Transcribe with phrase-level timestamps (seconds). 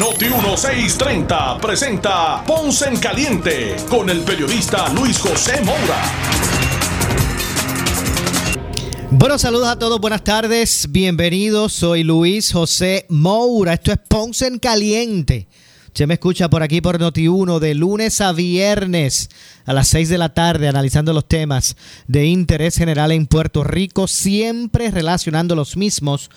[0.00, 6.02] Noti 1630 presenta Ponce en Caliente con el periodista Luis José Moura.
[9.10, 14.58] Bueno, saludos a todos, buenas tardes, bienvenidos, soy Luis José Moura, esto es Ponce en
[14.58, 15.48] Caliente.
[15.88, 19.28] Usted me escucha por aquí por Noti1 de lunes a viernes
[19.66, 24.06] a las 6 de la tarde analizando los temas de interés general en Puerto Rico,
[24.06, 26.30] siempre relacionando los mismos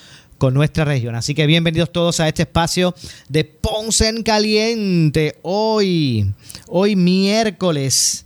[0.44, 1.16] con nuestra región.
[1.16, 2.94] Así que bienvenidos todos a este espacio
[3.30, 5.38] de Ponce en Caliente.
[5.42, 6.34] Hoy,
[6.68, 8.26] hoy miércoles,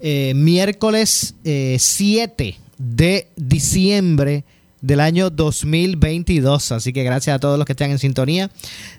[0.00, 4.44] eh, miércoles 7 eh, de diciembre
[4.80, 6.72] del año 2022.
[6.72, 8.50] Así que gracias a todos los que están en sintonía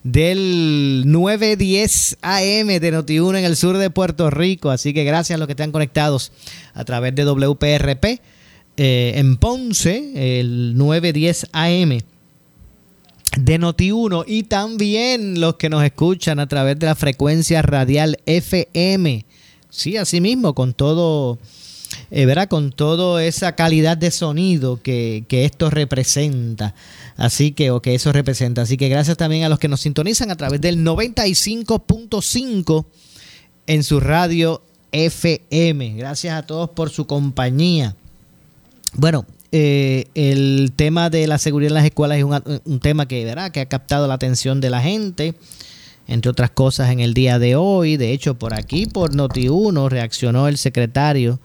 [0.03, 4.69] del 910 AM de Noti1 en el sur de Puerto Rico.
[4.69, 6.31] Así que gracias a los que están conectados
[6.75, 8.05] a través de WPRP
[8.77, 11.99] eh, en Ponce, el 910 AM
[13.37, 19.25] de Noti1 y también los que nos escuchan a través de la frecuencia radial FM.
[19.69, 21.37] Sí, así mismo, con todo
[22.11, 22.47] eh, ¿verdad?
[22.47, 26.73] con toda esa calidad de sonido que, esto representa.
[27.17, 28.63] Así que, o que eso representa.
[28.63, 32.85] Así que gracias también a los que nos sintonizan a través del 95.5
[33.67, 35.95] en su radio FM.
[35.97, 37.95] Gracias a todos por su compañía.
[38.93, 43.51] Bueno, eh, el tema de la seguridad en las escuelas es un, tema que, ¿verdad?
[43.51, 45.33] que ha captado la atención de la gente
[46.07, 47.97] entre otras cosas en el día de hoy.
[47.97, 51.39] De hecho, por aquí, por Noti1, reaccionó el secretario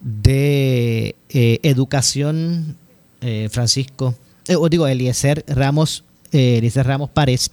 [0.00, 2.76] de eh, Educación,
[3.20, 4.16] eh, Francisco,
[4.58, 7.50] o digo, Eliezer Ramos, Eliezer Ramos Párez,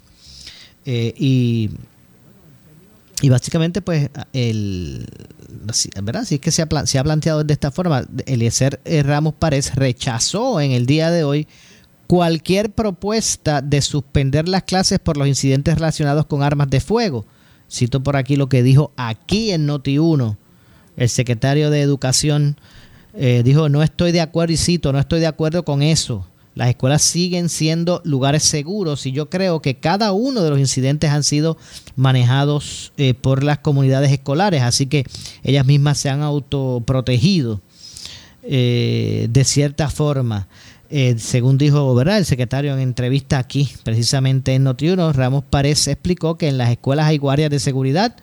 [0.84, 1.70] y,
[3.22, 5.08] y básicamente, pues, el,
[6.02, 6.26] ¿verdad?
[6.26, 10.60] Si es que se ha, se ha planteado de esta forma, Eliezer Ramos Párez rechazó
[10.60, 11.48] en el día de hoy
[12.08, 17.26] cualquier propuesta de suspender las clases por los incidentes relacionados con armas de fuego.
[17.72, 20.38] Cito por aquí lo que dijo aquí en Noti 1
[20.98, 22.58] el secretario de Educación
[23.14, 26.28] eh, dijo, no estoy de acuerdo, y cito, no estoy de acuerdo con eso.
[26.54, 31.10] Las escuelas siguen siendo lugares seguros y yo creo que cada uno de los incidentes
[31.10, 31.58] han sido
[31.96, 35.06] manejados eh, por las comunidades escolares, así que
[35.44, 37.62] ellas mismas se han autoprotegido
[38.44, 40.48] eh, de cierta forma.
[41.18, 42.18] según dijo ¿verdad?
[42.18, 47.06] el secretario en entrevista aquí, precisamente en Notiuno, Ramos Párez explicó que en las escuelas
[47.06, 48.16] hay guardias de seguridad,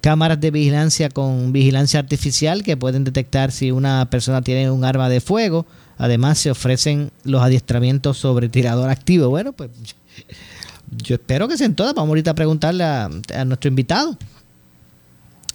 [0.00, 5.08] cámaras de vigilancia con vigilancia artificial que pueden detectar si una persona tiene un arma
[5.08, 5.66] de fuego.
[6.00, 9.28] Además, se ofrecen los adiestramientos sobre tirador activo.
[9.28, 9.68] Bueno, pues
[10.96, 11.94] yo espero que sean todas.
[11.94, 13.10] Vamos ahorita a preguntarle a,
[13.44, 14.16] nuestro invitado.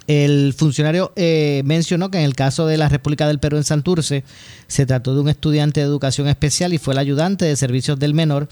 [0.06, 4.24] El funcionario eh, mencionó que en el caso de la República del Perú en Santurce
[4.68, 8.14] se trató de un estudiante de educación especial y fue el ayudante de servicios del
[8.14, 8.48] menor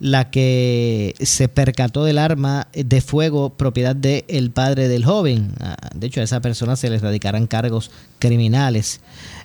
[0.00, 5.52] la que se percató del arma de fuego propiedad del padre del joven.
[5.60, 9.00] Ah, de hecho, a esa persona se le radicarán cargos criminales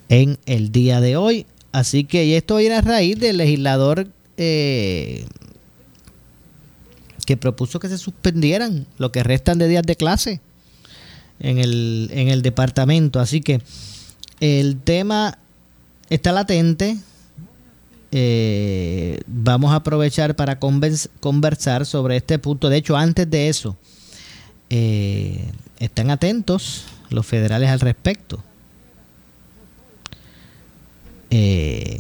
[0.10, 1.46] en el día de hoy.
[1.74, 4.08] Así que esto viene a raíz del legislador
[4.38, 5.26] eh,
[7.26, 10.40] que propuso que se suspendieran lo que restan de días de clase
[11.42, 13.20] en el, en el departamento.
[13.20, 13.62] Así que
[14.40, 15.38] el tema
[16.10, 16.98] está latente
[18.16, 22.70] eh, vamos a aprovechar para conversar sobre este punto.
[22.70, 23.76] De hecho, antes de eso,
[24.70, 28.44] eh, están atentos los federales al respecto.
[31.36, 32.00] Eh,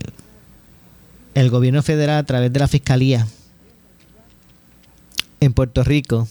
[1.33, 3.27] el gobierno federal a través de la fiscalía
[5.39, 6.27] en Puerto Rico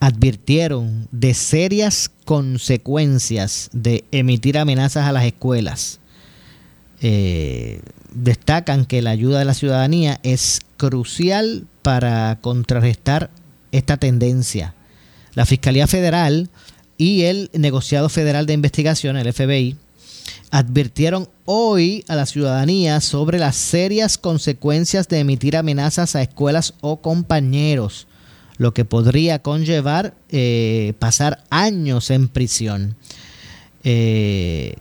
[0.00, 6.00] advirtieron de serias consecuencias de emitir amenazas a las escuelas
[7.02, 7.80] eh,
[8.12, 13.30] destacan que la ayuda de la ciudadanía es crucial para contrarrestar
[13.72, 14.74] esta tendencia.
[15.34, 16.50] La Fiscalía Federal
[16.98, 19.76] y el Negociado Federal de Investigación, el FBI,
[20.50, 27.00] advirtieron hoy a la ciudadanía sobre las serias consecuencias de emitir amenazas a escuelas o
[27.00, 28.06] compañeros,
[28.58, 32.96] lo que podría conllevar eh, pasar años en prisión.
[33.84, 34.74] Eh,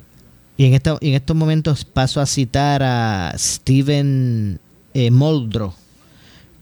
[0.57, 4.59] y en, estos momentos paso a citar a Steven
[4.93, 5.73] eh, Moldro,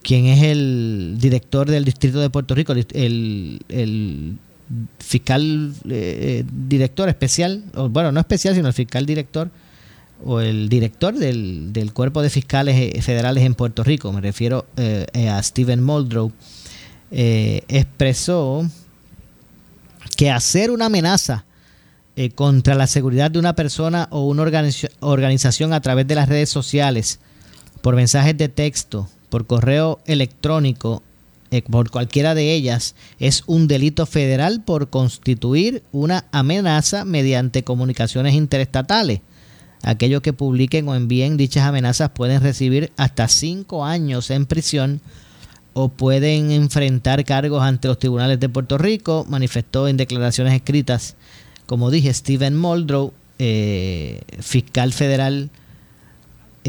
[0.04, 4.38] quien es el director del Distrito de Puerto Rico, el,
[5.00, 9.50] fiscal eh, director especial, o, bueno, no especial, sino el fiscal director
[10.25, 14.66] o el director del, del Cuerpo de Fiscales Federales en Puerto Rico, me refiero
[15.30, 16.31] a Stephen Muldrow,
[17.12, 18.68] expresó
[20.16, 21.46] que hacer una amenaza
[22.34, 24.42] contra la seguridad de una persona o una
[25.02, 27.19] organización a través de las redes sociales,
[27.84, 31.06] por mensajes de texto, por correo electrónico eh,
[31.70, 39.22] por cualquiera de ellas es un delito federal por constituir una amenaza mediante comunicaciones interestatales.
[39.84, 45.02] Aquellos que publiquen o envíen dichas amenazas pueden recibir hasta cinco años en prisión
[45.74, 51.16] o pueden enfrentar cargos ante los tribunales de Puerto Rico, manifestó en declaraciones escritas,
[51.68, 55.52] como dije, Stephen Muldrow, eh, fiscal federal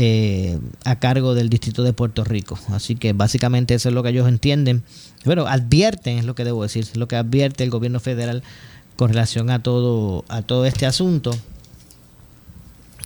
[0.01, 2.57] eh, a cargo del Distrito de Puerto Rico.
[2.69, 4.85] Así que básicamente eso es lo que ellos entienden.
[5.25, 8.45] Bueno, advierten, es lo que debo decir, es lo que advierte el gobierno federal
[8.95, 11.33] con relación a todo, a todo este asunto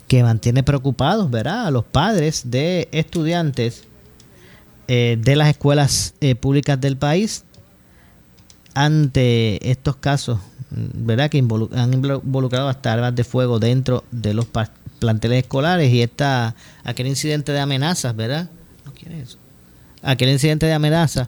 [0.07, 1.65] que mantiene preocupados, ¿verdad?
[1.65, 3.85] A los padres de estudiantes
[4.87, 7.43] eh, de las escuelas eh, públicas del país
[8.75, 11.31] ante estos casos, ¿verdad?
[11.31, 14.45] Que han involucrado hasta armas de fuego dentro de los
[15.03, 16.55] planteles escolares y está
[16.85, 18.49] aquel incidente de amenazas, ¿verdad?
[18.85, 19.37] No quiere eso.
[20.01, 21.27] Aquel incidente de amenazas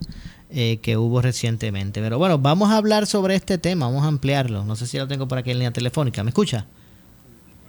[0.50, 2.00] eh, que hubo recientemente.
[2.00, 4.64] Pero bueno, vamos a hablar sobre este tema, vamos a ampliarlo.
[4.64, 6.24] No sé si lo tengo por aquí en línea telefónica.
[6.24, 6.68] ¿Me escucha?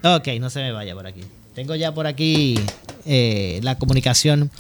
[0.05, 1.23] Ok, no se me vaya por aquí.
[1.57, 2.55] Tengo ya por aquí
[3.05, 4.53] eh, la comunicación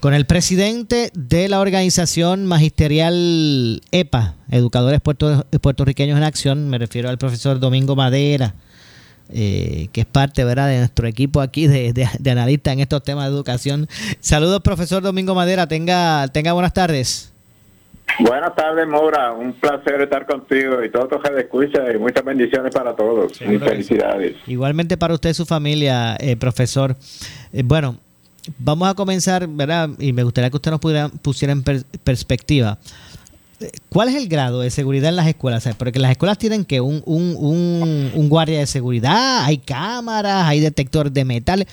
[0.00, 6.70] con el presidente de la organización magisterial EPA, Educadores Puertorriqueños en Acción.
[6.70, 8.54] Me refiero al profesor Domingo Madera.
[9.34, 10.68] Eh, que es parte ¿verdad?
[10.68, 13.88] de nuestro equipo aquí de, de, analistas en estos temas de educación.
[14.20, 15.66] Saludos, profesor Domingo Madera.
[15.66, 17.32] Tenga, tenga buenas tardes.
[18.18, 19.32] Buenas tardes, Mora.
[19.32, 23.40] Un placer estar contigo y todo tu de escucha y muchas bendiciones para todos.
[23.40, 24.36] y felicidades.
[24.46, 26.96] Igualmente para usted y su familia, eh, profesor.
[27.52, 27.96] Eh, bueno,
[28.58, 29.90] vamos a comenzar, ¿verdad?
[29.98, 32.78] Y me gustaría que usted nos pudiera, pusiera en perspectiva.
[33.88, 35.68] ¿Cuál es el grado de seguridad en las escuelas?
[35.78, 41.12] Porque las escuelas tienen que un, un, un, guardia de seguridad, hay cámaras, hay detectores
[41.12, 41.66] de metal.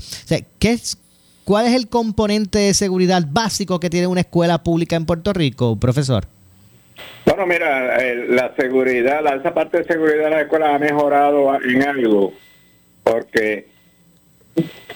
[0.60, 0.98] ¿qué es,
[1.46, 5.80] ¿Cuál es el componente de seguridad básico que tiene una escuela pública en Puerto Rico,
[5.80, 6.26] profesor?
[7.26, 7.98] Bueno, mira,
[8.28, 12.34] la seguridad, esa parte de seguridad de la escuela ha mejorado en algo,
[13.04, 13.68] porque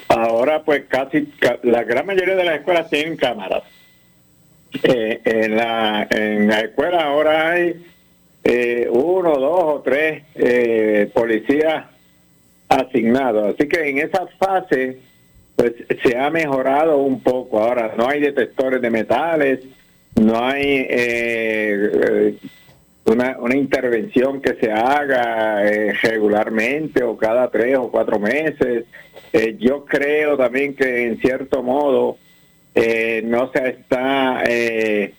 [0.10, 1.32] ahora pues casi
[1.64, 3.64] la gran mayoría de las escuelas tienen cámaras
[4.82, 7.84] eh, en, la, en la escuela ahora hay
[8.44, 11.86] eh, uno, dos o tres eh, policías
[12.68, 13.54] asignados.
[13.56, 15.00] Así que en esa fase
[15.56, 15.74] pues
[16.04, 17.60] se ha mejorado un poco.
[17.60, 19.60] Ahora no hay detectores de metales,
[20.20, 22.36] no hay eh,
[23.06, 25.62] una, una intervención que se haga
[26.02, 28.86] regularmente o cada tres o cuatro meses.
[29.60, 32.18] yo creo también que en cierto modo
[32.76, 35.14] eh, no se está eh,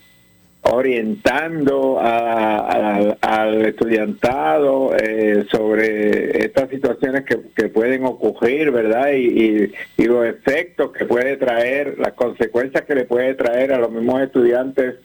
[0.62, 9.12] orientando al estudiantado eh, sobre estas situaciones que, pueden ocurrir, ¿verdad?
[9.12, 14.22] Y, los efectos que puede traer, las consecuencias que le puede traer a los mismos
[14.22, 14.96] estudiantes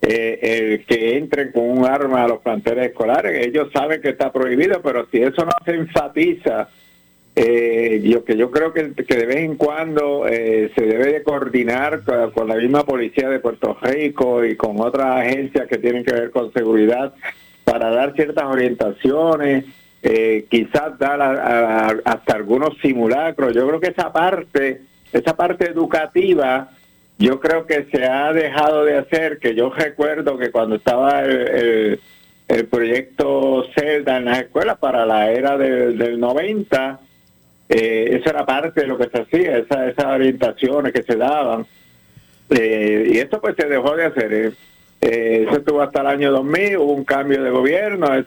[0.00, 3.46] el que entren con un arma a los planteles escolares.
[3.46, 6.68] Ellos saben que está prohibido, pero si eso no se enfatiza
[7.38, 12.00] eh, yo que yo creo que, de vez en cuando eh, se debe de coordinar
[12.32, 16.30] con, la misma policía de Puerto Rico y con otras agencias que tienen que ver
[16.30, 17.12] con seguridad
[17.62, 19.66] para dar ciertas orientaciones,
[20.02, 23.54] eh, quizás dar hasta algunos simulacros.
[23.54, 24.80] Yo creo que esa parte,
[25.12, 26.70] esa parte educativa,
[27.18, 32.00] yo creo que se ha dejado de hacer, que yo recuerdo que cuando estaba el,
[32.70, 37.00] proyecto CELDA en las escuelas para la era del, del 90,
[37.68, 41.66] eh, esa era parte de lo que se hacía, esa, esas orientaciones que se daban.
[42.50, 44.32] Eh, y esto pues se dejó de hacer.
[44.32, 45.44] Eh.
[45.46, 48.24] eso estuvo hasta el año 2000, hubo un cambio de gobierno, el,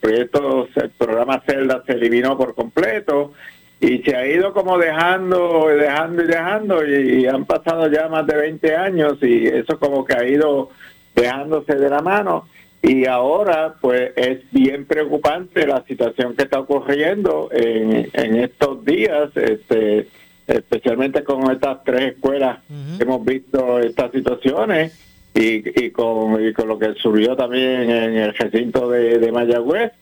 [0.00, 3.32] proyecto, el programa Celda se eliminó por completo
[3.80, 8.36] y se ha ido como dejando, dejando y dejando y, han pasado ya más de
[8.36, 10.70] 20 años y eso como que ha ido
[11.14, 12.46] dejándose de la mano.
[12.82, 19.30] Y ahora, pues es bien preocupante la situación que está ocurriendo en, en estos días,
[19.36, 20.08] este,
[20.46, 22.60] especialmente con estas tres escuelas
[22.96, 24.98] que hemos visto estas situaciones
[25.34, 29.92] y, y, con, y con lo que surgió también en el recinto de, de Mayagüez,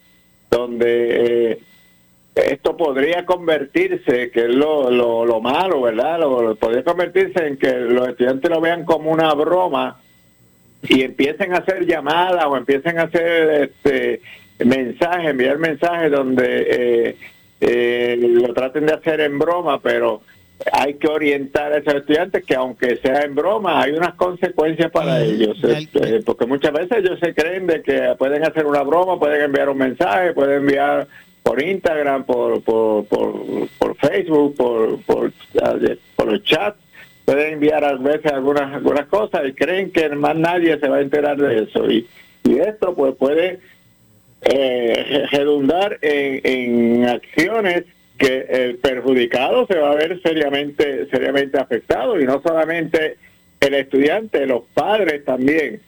[0.48, 1.58] donde eh,
[2.34, 6.20] esto podría convertirse, que es lo, lo, lo malo, ¿verdad?
[6.20, 10.00] Lo, podría convertirse en que los estudiantes lo vean como una broma
[10.82, 14.20] y empiecen a hacer llamadas o empiecen a hacer este
[14.64, 17.16] mensajes, enviar mensajes donde eh,
[17.60, 20.22] eh, lo traten de hacer en broma, pero
[20.72, 25.22] hay que orientar a esos estudiantes que aunque sea en broma, hay unas consecuencias para
[25.22, 29.42] ellos, este, porque muchas veces ellos se creen de que pueden hacer una broma, pueden
[29.42, 31.06] enviar un mensaje, pueden enviar
[31.42, 35.32] por Instagram, por, por, por, Facebook, por, por,
[36.16, 36.78] por los chats,
[37.28, 41.02] pueden enviar a veces algunas, algunas cosas y creen que más nadie se va a
[41.02, 41.90] enterar de eso.
[41.90, 42.08] Y,
[42.44, 43.60] y esto pues puede
[44.40, 47.84] eh, redundar en, en acciones
[48.16, 53.18] que el perjudicado se va a ver seriamente seriamente afectado y no solamente
[53.60, 55.82] el estudiante, los padres también.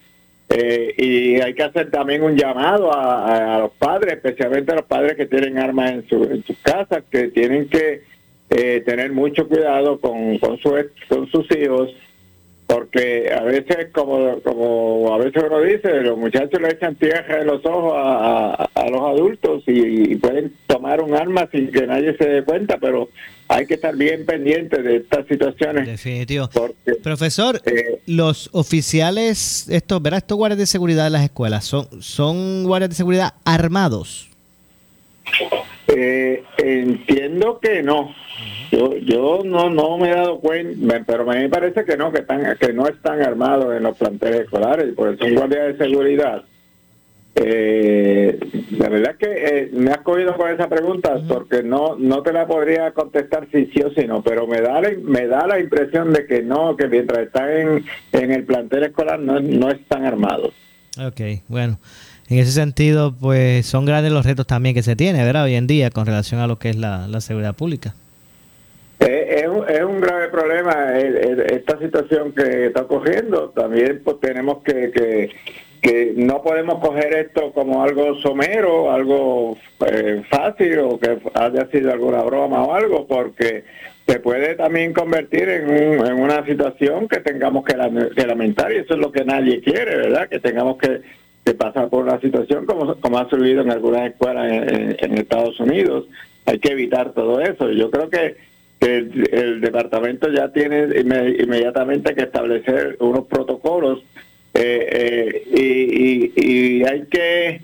[0.50, 5.16] Eh, y hay que hacer también un llamado a, los padres, especialmente a los padres
[5.16, 8.09] que tienen armas en, su, en sus casas, que tienen que
[8.50, 10.74] eh, tener mucho cuidado con, con, su,
[11.08, 11.90] con sus hijos
[12.70, 17.46] porque a veces, como, como a veces uno dice, los muchachos le echan tierra en
[17.48, 22.44] los ojos a, los adultos y, pueden tomar un arma sin que nadie se dé
[22.44, 23.08] cuenta, pero
[23.48, 25.86] hay que estar bien pendiente de estas situaciones.
[25.86, 26.48] Definitivo.
[27.02, 30.18] Profesor, eh, los oficiales, estos, ¿verdad?
[30.18, 34.28] Estos guardias de seguridad de las escuelas, ¿son, son guardias de seguridad armados?
[35.88, 38.14] Eh, entiendo que no.
[38.70, 42.56] Yo, yo no, no me he dado cuenta, pero me parece que no, que están,
[42.58, 46.44] que no están armados en los planteles escolares, porque son guardias de seguridad.
[47.34, 48.38] Eh,
[48.72, 52.46] la verdad que eh, me has cogido con esa pregunta porque no no te la
[52.46, 56.12] podría contestar si sí o si no, pero me da la, me da la impresión
[56.12, 60.52] de que no, que mientras están en, en el plantel escolar no, no están armados.
[60.98, 61.78] Ok, bueno
[62.30, 65.44] en ese sentido, pues son grandes los retos también que se tiene, ¿verdad?
[65.44, 67.94] Hoy en día con relación a lo que es la, seguridad pública.
[69.00, 69.46] Es,
[69.84, 73.50] un, grave problema esta situación que está ocurriendo.
[73.50, 75.32] También pues tenemos que,
[75.82, 79.58] que, no podemos coger esto como algo somero, algo
[79.90, 83.64] eh, fácil o que haya sido alguna broma o algo, porque
[84.06, 85.70] se puede también convertir en,
[86.06, 87.76] en una situación que tengamos que,
[88.24, 90.28] lamentar y eso es lo que nadie quiere, ¿verdad?
[90.28, 91.00] Que tengamos que
[91.50, 96.06] que pasa por una situación como, como ha sucedido en algunas escuelas en, Estados Unidos.
[96.46, 97.72] Hay que evitar todo eso.
[97.72, 98.36] Yo creo que,
[98.80, 103.98] el, departamento ya tiene inmediatamente que establecer unos protocolos
[104.54, 107.60] eh, eh, y, hay que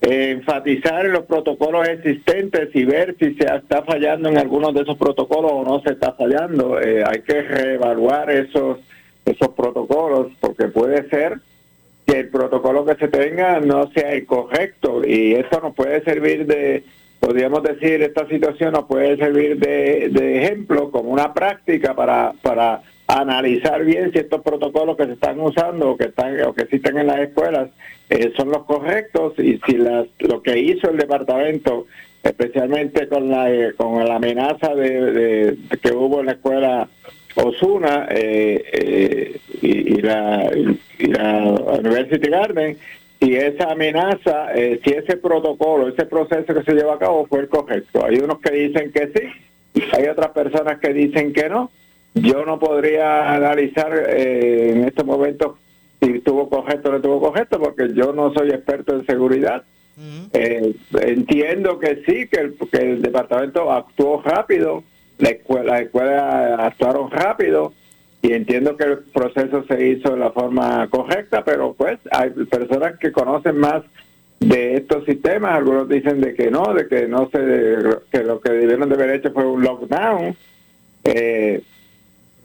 [0.00, 4.96] enfatizar en los protocolos existentes y ver si se está fallando en algunos de esos
[4.98, 6.78] protocolos o no se está fallando.
[6.78, 8.78] Eh, hay que reevaluar esos
[9.24, 11.40] esos protocolos porque puede ser
[12.08, 16.46] que el protocolo que se tenga no sea el correcto y esto nos puede servir
[16.46, 16.82] de,
[17.20, 23.84] podríamos decir, esta situación nos puede servir de, ejemplo como una práctica para, para analizar
[23.84, 27.08] bien si estos protocolos que se están usando o que están o que existen en
[27.08, 27.68] las escuelas
[28.08, 31.86] eh, son los correctos y si las, lo que hizo el departamento
[32.22, 36.88] especialmente con la eh, con la amenaza de, que hubo en la escuela
[37.44, 40.50] Osuna eh, eh, y, la,
[41.78, 42.76] University Garden
[43.20, 47.40] y esa amenaza, eh, si ese protocolo, ese proceso que se lleva a cabo fue
[47.40, 48.04] el correcto.
[48.04, 51.70] Hay unos que dicen que sí, hay otras personas que dicen que no.
[52.14, 55.58] Yo no podría analizar en este momento
[56.00, 59.62] si estuvo correcto o no estuvo correcto, porque yo no soy experto en seguridad.
[60.32, 64.84] entiendo que sí, que el, que el departamento actuó rápido,
[65.18, 67.72] la escuela, la escuela actuaron rápido
[68.22, 72.98] y entiendo que el proceso se hizo de la forma correcta, pero pues hay personas
[72.98, 73.82] que conocen más
[74.40, 77.38] de estos sistemas, algunos dicen de que no, de que no se,
[78.10, 80.36] que lo que debieron de haber hecho fue un lockdown
[81.04, 81.62] eh,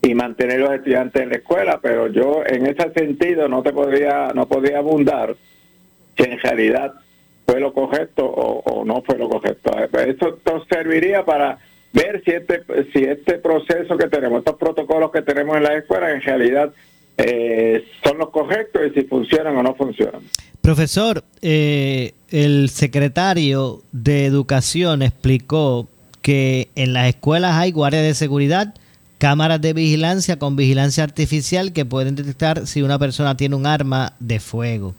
[0.02, 4.32] y mantener los estudiantes en la escuela, pero yo en ese sentido no te podría,
[4.34, 5.36] no podría abundar
[6.18, 6.94] si en realidad
[7.46, 9.72] fue lo correcto o, no fue lo correcto.
[10.00, 10.40] Eso
[10.70, 11.60] serviría para
[11.94, 16.12] ver si este, si este proceso que tenemos, estos protocolos que tenemos en la escuela,
[16.12, 16.74] en realidad
[17.18, 20.22] eh, son los correctos y si funcionan o no funcionan.
[20.62, 25.88] Profesor, eh, el secretario de Educación explicó
[26.22, 28.74] que en las escuelas hay guardias de seguridad,
[29.20, 34.14] cámaras de vigilancia con vigilancia artificial que pueden detectar si una persona tiene un arma
[34.20, 34.96] de fuego.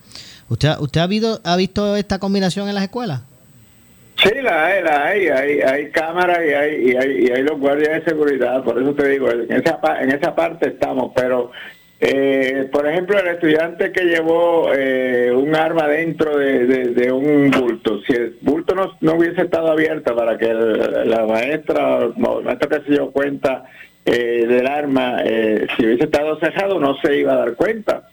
[0.49, 3.23] ¿Usted, usted ha, visto, ha visto esta combinación en las escuelas?
[4.17, 7.59] Sí, la hay, la hay, hay, hay cámaras y hay, y hay, y hay los
[7.59, 11.51] guardias de seguridad, por eso te digo, en esa, en esa parte estamos, pero
[12.01, 18.13] eh, por ejemplo, el estudiante que llevó eh, un arma dentro de, un bulto, si
[18.13, 22.81] el bulto no, no hubiese estado abierto para que la maestra o el maestro que
[22.83, 23.65] se dio cuenta
[24.05, 28.09] eh, del arma, si hubiese estado cerrado, no se iba a dar cuenta.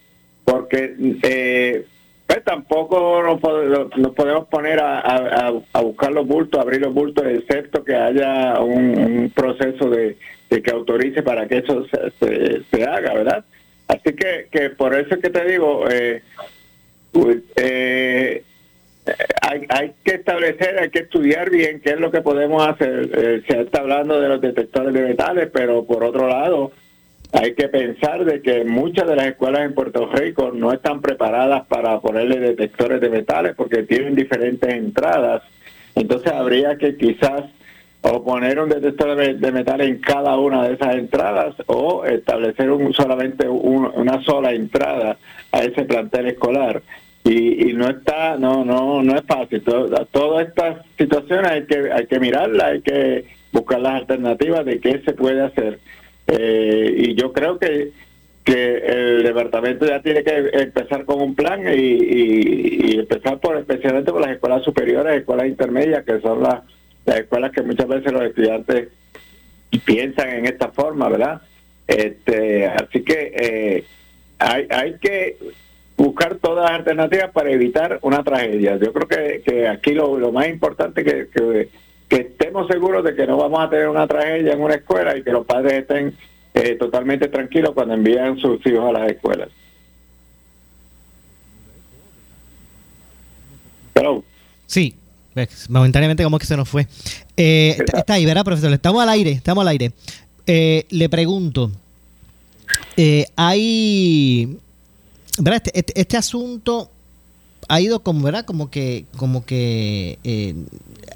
[0.46, 1.86] porque eh,
[2.32, 8.58] pues tampoco nos, podemos poner a, buscar los bultos, abrir los bultos, excepto que haya
[8.62, 10.18] un, proceso de,
[10.50, 13.44] que autorice para que eso se, se, haga, ¿verdad?
[13.90, 16.22] Así que, que por eso es que te digo, eh,
[17.12, 18.44] pues, eh,
[19.42, 23.10] hay, hay que establecer, hay que estudiar bien qué es lo que podemos hacer.
[23.14, 26.72] Eh, se está hablando de los detectores de metales, pero por otro lado,
[27.34, 31.66] hay que pensar de que muchas de las escuelas en Puerto Rico no están preparadas
[31.68, 35.42] para ponerle detectores de metales porque tienen diferentes entradas.
[35.96, 37.44] Entonces habría que quizás
[38.04, 42.94] o poner un detector de, metales en cada una de esas entradas o establecer un,
[42.94, 45.18] solamente una sola entrada
[45.52, 46.82] a ese plantel escolar.
[47.24, 49.62] Y, no está no no no es fácil.
[49.62, 55.00] Todas estas situaciones hay que hay que mirarlas hay que buscar las alternativas de qué
[55.06, 55.80] se puede hacer
[56.28, 57.92] eh, y yo creo que
[58.44, 64.22] que el departamento ya tiene que empezar con un plan y, empezar por especialmente por
[64.22, 66.64] las escuelas superiores escuelas intermedias que son las,
[67.06, 68.90] las escuelas que muchas veces los estudiantes
[69.86, 71.42] piensan en esta forma verdad
[71.88, 73.84] este así que eh,
[74.40, 75.38] hay hay que
[76.02, 78.78] buscar todas las alternativas para evitar una tragedia.
[78.78, 81.70] Yo creo que, que aquí lo, lo más importante es que,
[82.12, 85.24] que, estemos seguros de que no vamos a tener una tragedia en una escuela y
[85.24, 86.16] que los padres estén
[86.54, 89.50] eh, totalmente tranquilos cuando envían sus hijos a las escuelas.
[93.96, 94.24] Hello.
[94.66, 94.96] Sí,
[95.70, 96.88] momentáneamente como que se nos fue.
[97.38, 98.74] Eh, está ahí, ¿verdad, profesor?
[98.74, 99.92] Estamos al aire, estamos al aire.
[100.46, 101.72] Eh, le pregunto,
[102.98, 104.58] eh, hay
[105.38, 106.90] este, este, este, asunto
[107.68, 108.46] ha ido como, ¿verdad?
[108.46, 110.56] Como que, como que eh,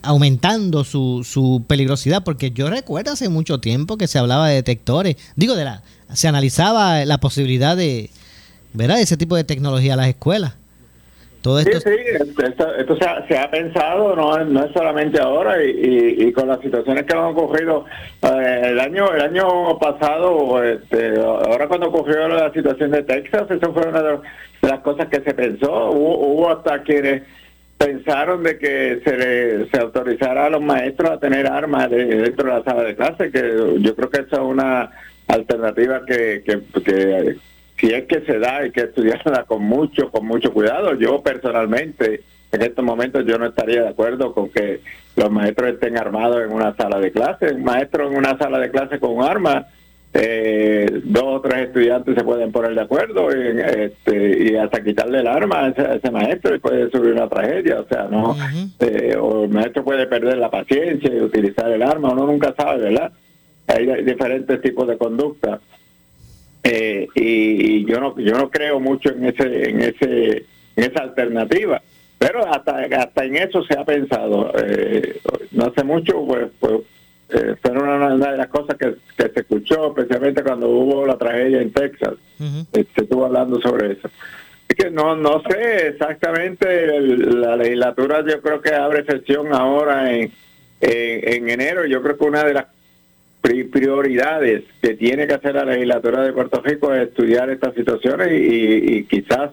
[0.01, 5.17] aumentando su, su peligrosidad, porque yo recuerdo hace mucho tiempo que se hablaba de detectores,
[5.35, 5.83] digo, de la,
[6.13, 8.09] se analizaba la posibilidad de,
[8.73, 8.99] ¿verdad?
[8.99, 10.53] Ese tipo de tecnología a las escuelas.
[11.45, 11.79] Todo esto...
[11.79, 12.97] Sí, sí, esto,
[13.27, 17.85] se, ha, pensado, no, no es solamente ahora, y, con las situaciones que han ocurrido
[18.23, 23.71] eh, el año el año pasado, este, ahora cuando ocurrió la situación de Texas, eso
[23.73, 24.17] fue una de,
[24.63, 25.91] las cosas que se pensó.
[25.91, 27.21] Hubo, hasta quienes
[27.77, 32.57] pensaron de que se, le, se autorizara a los maestros a tener armas dentro de
[32.57, 34.89] la sala de clase, que yo creo que esa es una
[35.27, 37.37] alternativa que, que, que
[37.77, 40.95] si es que se da, hay que estudiarla con mucho, con mucho cuidado.
[40.95, 44.81] Yo personalmente, en estos momentos, yo no estaría de acuerdo con que
[45.15, 47.53] los maestros estén armados en una sala de clase.
[47.53, 49.67] Un maestro en una sala de clase con un arma,
[50.13, 55.19] eh, dos o tres estudiantes se pueden poner de acuerdo y, este, y hasta quitarle
[55.19, 57.81] el arma a ese, maestro y puede subir una tragedia.
[57.81, 58.37] O sea, no,
[58.79, 62.83] eh, o el maestro puede perder la paciencia y utilizar el arma, uno nunca sabe,
[62.83, 63.11] ¿verdad?
[63.67, 65.59] Hay diferentes tipos de conducta.
[66.67, 71.79] Eh, y yo no yo no creo mucho en ese en ese en esa alternativa
[72.17, 74.51] pero hasta hasta en eso se ha pensado.
[74.57, 75.19] Eh,
[75.51, 76.81] no hace mucho pues, pues
[77.29, 81.71] eh, fue una, de las cosas que, se escuchó especialmente cuando hubo la tragedia en
[81.71, 82.13] Texas.
[82.39, 84.09] Se estuvo hablando sobre eso.
[84.67, 90.31] Es que no no sé exactamente la legislatura yo creo que abre sesión ahora en,
[90.81, 91.85] en enero.
[91.85, 92.65] Yo creo que una de las
[93.71, 99.03] prioridades que tiene que hacer la legislatura de Puerto Rico es estudiar estas situaciones y,
[99.05, 99.51] quizás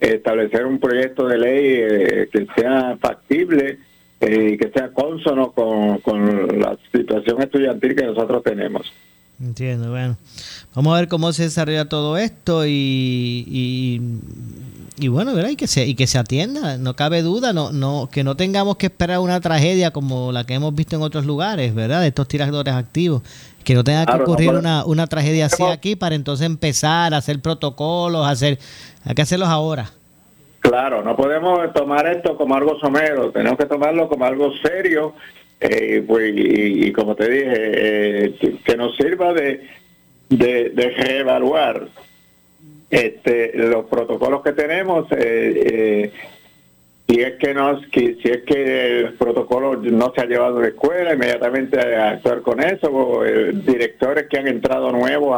[0.00, 3.78] establecer un proyecto de ley eh, que sea factible
[4.20, 8.92] eh, y que sea consono con, con la situación estudiantil que nosotros tenemos.
[9.40, 10.16] Entiendo, bueno.
[10.74, 14.00] Vamos a ver cómo se desarrolla todo esto y, y,
[15.08, 15.50] bueno, ¿verdad?
[15.50, 18.76] Y que se y que se atienda, no cabe duda, no no que no tengamos
[18.76, 22.00] que esperar una tragedia como la que hemos visto en otros lugares, ¿verdad?
[22.00, 23.22] De estos tiradores activos,
[23.64, 27.40] que no tenga que ocurrir una, una tragedia así aquí para entonces empezar a hacer
[27.40, 28.58] protocolos, hacer
[29.04, 29.90] hay que hacerlos ahora.
[30.60, 35.14] Claro, no podemos tomar esto como algo somero, tenemos que tomarlo como algo serio
[35.60, 39.68] eh, pues, y, como te dije, eh, que nos sirva de,
[40.28, 41.88] de, de reevaluar
[42.94, 45.06] este, los protocolos que tenemos.
[45.10, 46.12] Eh,
[47.06, 51.12] si es que no, si es que el protocolo no se ha llevado la escuela,
[51.12, 55.36] inmediatamente a actuar con eso, o, directores que han entrado nuevos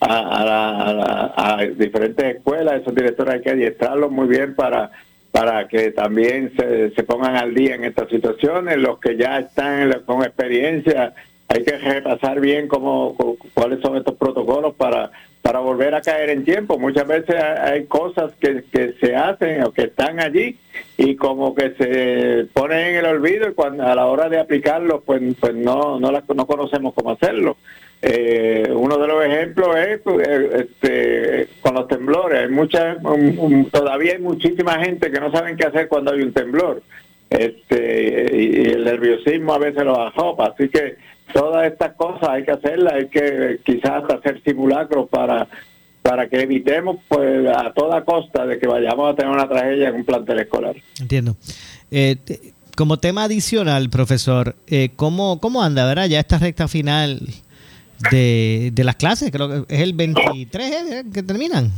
[0.00, 4.90] a, diferentes escuelas, esos directores hay que adiestrarlos muy bien para
[5.30, 10.02] para que también se, se pongan al día en estas situaciones, los que ya están
[10.06, 11.12] con experiencia
[11.48, 13.16] hay que repasar bien cómo,
[13.52, 15.10] cuáles son estos protocolos para,
[15.44, 16.78] para volver a caer en tiempo.
[16.78, 20.56] Muchas veces hay cosas que, que se hacen o que están allí
[20.96, 25.02] y como que se ponen en el olvido y cuando a la hora de aplicarlo
[25.02, 27.58] pues, pues no, no, no conocemos cómo hacerlo.
[28.00, 32.40] eh, uno de los ejemplos es pues, eh, este, con los temblores.
[32.40, 32.96] Hay mucha,
[33.70, 36.82] todavía hay muchísima gente que no saben qué hacer cuando hay un temblor.
[37.28, 40.42] Este, y, el nerviosismo a veces lo bajó.
[40.42, 40.96] Así que
[41.34, 42.94] todas estas cosas hay que hacerlas.
[42.94, 45.48] Hay que quizás hacer simulacros para
[46.00, 49.94] para que evitemos pues a toda costa de que vayamos a tener una tragedia en
[49.94, 50.76] un plantel escolar.
[51.00, 51.34] Entiendo.
[51.90, 52.16] Eh,
[52.76, 56.06] como tema adicional, profesor, eh, ¿cómo, ¿cómo anda, verdad?
[56.06, 57.20] Ya esta recta final
[58.10, 61.04] de, las clases, creo que es el 23 ¿eh?
[61.12, 61.72] que terminan.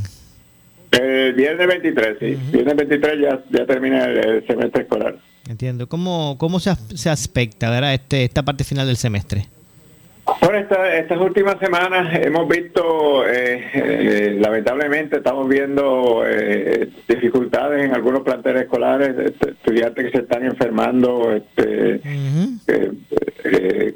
[0.90, 2.38] El viernes 23, sí.
[2.50, 5.16] Viernes 23 ya, ya termina el, semestre escolar.
[5.48, 5.88] Entiendo.
[5.88, 9.46] ¿Cómo, cómo se, se aspecta, verdad, este, esta parte final del semestre?
[10.40, 18.22] Bueno, estas últimas semanas hemos visto, eh, eh, lamentablemente, estamos viendo eh, dificultades en algunos
[18.22, 22.00] planteles escolares, este, estudiantes que se están enfermando este,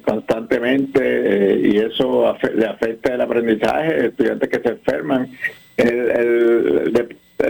[0.05, 5.29] constantemente y eso le afecta el aprendizaje, estudiantes que se enferman.
[5.77, 6.93] El, el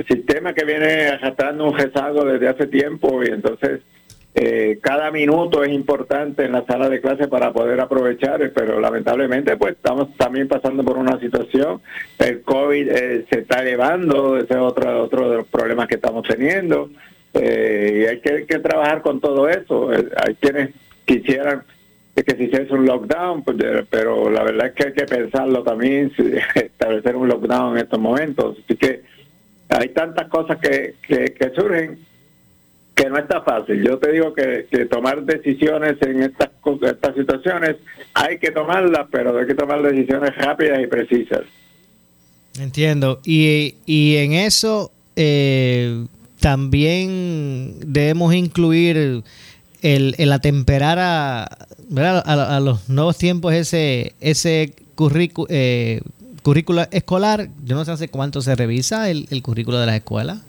[0.09, 3.81] sistema que viene arrastrando un rezago desde hace tiempo y entonces
[4.33, 9.57] eh, cada minuto es importante en la sala de clase para poder aprovechar, pero lamentablemente
[9.57, 11.81] pues estamos también pasando por una situación,
[12.19, 16.25] el COVID eh, se está elevando, ese es otro, otro de los problemas que estamos
[16.29, 16.91] teniendo,
[17.35, 19.91] eh, y hay que, trabajar con todo eso.
[19.91, 20.71] hay quienes
[21.05, 21.65] quisieran
[22.15, 23.57] que se hiciese un lockdown, pues,
[23.89, 26.13] pero la verdad es que hay que pensarlo también,
[26.55, 29.03] establecer un lockdown en estos momentos, así que
[29.71, 31.99] hay tantas cosas que, que, surgen
[32.95, 33.83] que no está fácil.
[33.83, 36.51] Yo te digo que, tomar decisiones en estas,
[36.83, 37.77] estas situaciones
[38.15, 41.43] hay que tomarlas, pero hay que tomar decisiones rápidas y precisas.
[42.59, 43.21] Entiendo.
[43.25, 46.05] Y, y en eso eh,
[46.41, 49.23] también debemos incluir
[49.83, 56.01] el, el atemperar a, a, los nuevos tiempos ese, ese currículo, eh,
[56.51, 57.47] currículo escolar.
[57.65, 60.45] Yo no sé hace cuánto se revisa el, el currículo de las escuelas.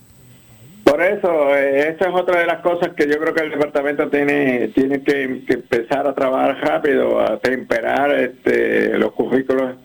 [0.83, 4.09] Por eso, eh, esa es otra de las cosas que yo creo que el departamento
[4.09, 9.75] tiene tiene que, empezar a trabajar rápido, a temperar este, los currículos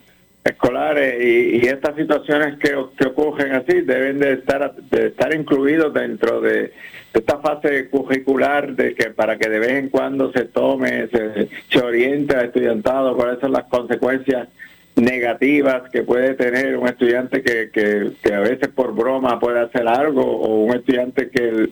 [0.42, 6.72] escolares y, estas situaciones que, ocurren así deben de estar de estar incluidos dentro de,
[7.12, 11.78] esta fase curricular de que para que de vez en cuando se tome, se, se
[11.78, 14.48] oriente al estudiantado cuáles son las consecuencias
[14.96, 20.22] negativas que puede tener un estudiante que, que, a veces por broma puede hacer algo
[20.22, 21.68] o un estudiante que,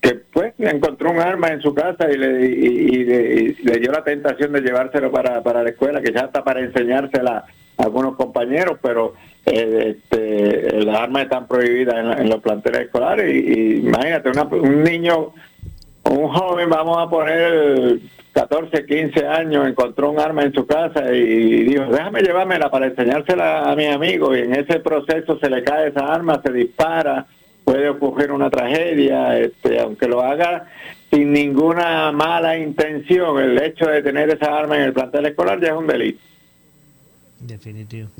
[0.00, 3.04] que pues encontró un arma en su casa y le, y,
[3.62, 7.44] le, dio la tentación de llevárselo para, para la escuela, que ya está para enseñársela
[7.78, 9.14] a algunos compañeros, pero
[9.46, 15.32] eh, este, las armas están prohibidas en, los planteles escolares y, imagínate, un niño,
[16.02, 18.00] un joven, vamos a poner
[18.36, 23.70] 14, 15 años, encontró un arma en su casa y dijo, déjame llevármela para enseñársela
[23.70, 27.26] a mi amigo y en ese proceso se le cae esa arma, se dispara,
[27.64, 30.66] puede ocurrir una tragedia, este, aunque lo haga
[31.10, 35.68] sin ninguna mala intención, el hecho de tener esa arma en el plantel escolar ya
[35.68, 36.20] es un delito.
[37.40, 38.10] Definitivo.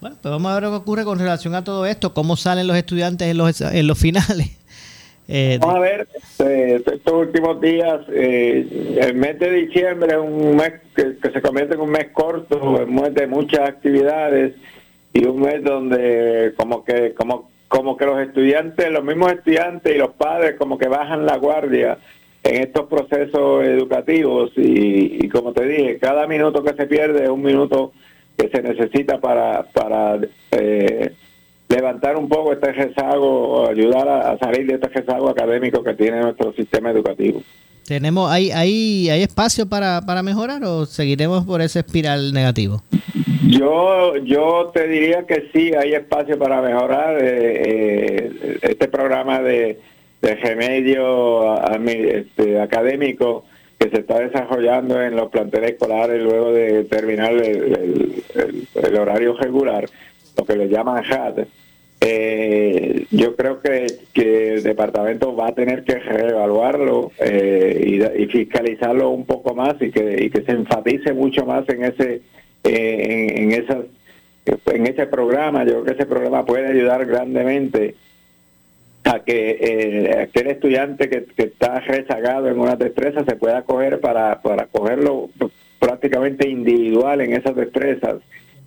[0.00, 2.66] Bueno, pues vamos a ver lo que ocurre con relación a todo esto, cómo salen
[2.66, 4.56] los estudiantes en los, en los finales.
[5.26, 10.56] Eh, Vamos a ver, este, estos últimos días, eh, el mes de diciembre es un
[10.56, 14.54] mes que, se convierte en un mes corto, un mes de muchas actividades
[15.14, 19.98] y un mes donde como que como como que los estudiantes, los mismos estudiantes y
[19.98, 21.98] los padres como que bajan la guardia
[22.42, 27.42] en estos procesos educativos y, como te dije, cada minuto que se pierde es un
[27.42, 27.92] minuto
[28.36, 30.18] que se necesita para para
[30.52, 31.14] eh,
[31.74, 36.52] levantar un poco este rezago, ayudar a, salir de este rezago académico que tiene nuestro
[36.52, 37.42] sistema educativo.
[37.86, 42.82] ¿Tenemos, hay, hay, hay espacio para, para mejorar o seguiremos por ese espiral negativo?
[43.46, 47.18] Yo, yo te diría que sí, hay espacio para mejorar.
[47.20, 49.80] Eh, eh, este programa de,
[50.22, 53.44] de remedio este, académico
[53.78, 58.22] que se está desarrollando en los planteles escolares luego de terminar el,
[58.74, 59.84] el horario regular,
[60.36, 61.46] lo que le llaman HAD,
[62.06, 69.08] eh, yo creo que, que, el departamento va a tener que reevaluarlo eh, y, fiscalizarlo
[69.08, 72.20] un poco más y que, y que se enfatice mucho más en ese
[72.64, 73.86] eh, en, esas
[74.44, 75.64] en ese programa.
[75.64, 77.94] Yo creo que ese programa puede ayudar grandemente
[79.04, 84.00] a que eh, aquel estudiante que, que, está rezagado en una destreza se pueda coger
[84.00, 85.30] para, para cogerlo
[85.78, 88.16] prácticamente individual en esas destrezas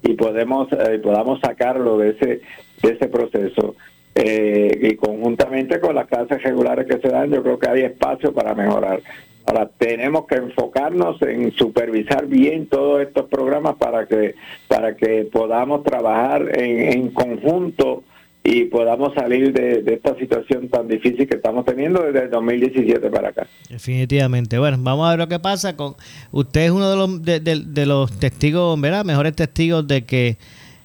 [0.07, 2.41] y podemos eh, podamos sacarlo de ese
[2.81, 3.75] de ese proceso.
[4.15, 8.33] Eh, y conjuntamente con las clases regulares que se dan yo creo que hay espacio
[8.33, 9.01] para mejorar.
[9.45, 14.35] Ahora tenemos que enfocarnos en supervisar bien todos estos programas para que
[14.67, 18.03] para que podamos trabajar en, en conjunto
[18.49, 23.27] y podamos salir de, esta situación tan difícil que estamos teniendo desde el 2017 para
[23.27, 23.45] acá.
[23.69, 24.57] Definitivamente.
[24.57, 25.95] Bueno, vamos a ver lo que pasa con
[26.31, 29.03] usted es uno de los de, los testigos, ¿verdad?
[29.03, 30.37] Mejores testigos de que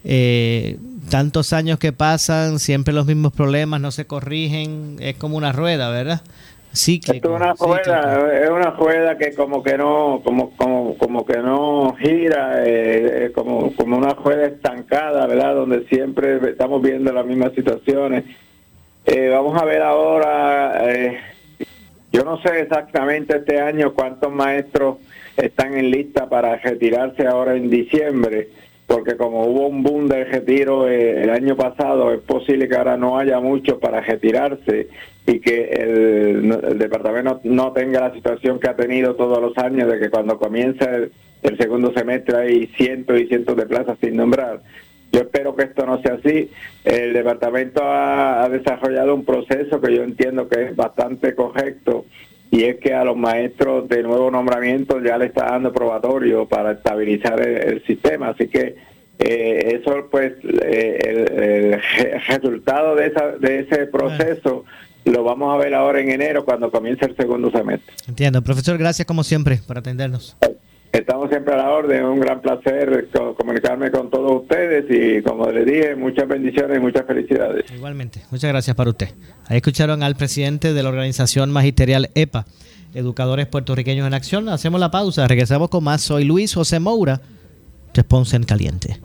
[0.03, 0.77] eh,
[1.09, 5.89] tantos años que pasan, siempre los mismos problemas, no se corrigen, es como una rueda,
[5.89, 6.23] ¿verdad?
[6.73, 11.95] Es una rueda, es una rueda que como que no, como, como, como que no
[12.01, 15.55] gira, eh, como, como una rueda estancada, ¿verdad?
[15.55, 18.25] Donde siempre estamos viendo las mismas situaciones.
[19.05, 21.19] Eh, vamos a ver ahora, eh,
[22.11, 24.97] yo no sé exactamente este año cuántos maestros
[25.37, 28.49] están en lista para retirarse ahora en diciembre
[28.87, 33.19] porque como hubo un boom de retiro el año pasado, es posible que ahora no
[33.19, 34.89] haya mucho para retirarse
[35.27, 40.01] y que el, departamento no tenga la situación que ha tenido todos los años de
[40.01, 41.13] que cuando comienza el,
[41.59, 44.61] segundo semestre hay cientos y cientos de plazas sin nombrar.
[45.13, 46.51] Yo espero que esto no sea así.
[46.85, 52.07] El departamento ha, desarrollado un proceso que yo entiendo que es bastante correcto
[52.51, 56.73] y es que a los maestros de nuevo nombramiento ya le está dando probatorio para
[56.73, 58.29] estabilizar el, sistema.
[58.29, 58.75] Así que
[59.19, 61.81] eh, eso, pues, eh, el,
[62.29, 64.65] resultado de, esa, de ese proceso
[65.05, 67.95] lo vamos a ver ahora en enero cuando comience el segundo semestre.
[68.09, 68.43] Entiendo.
[68.43, 70.37] Profesor, gracias como siempre por atendernos.
[70.93, 75.65] Estamos siempre a la orden, un gran placer comunicarme con todos ustedes y como les
[75.65, 77.65] dije, muchas bendiciones y muchas felicidades.
[77.75, 79.09] Igualmente, muchas gracias para usted.
[79.47, 82.45] Ahí escucharon al presidente de la organización magisterial EPA,
[82.93, 84.51] Educadores Puertorriqueños en Acción.
[84.51, 86.03] Hacemos la pausa, regresamos con más.
[86.03, 87.23] Soy Luis José Moura,
[87.95, 89.01] Response en Caliente.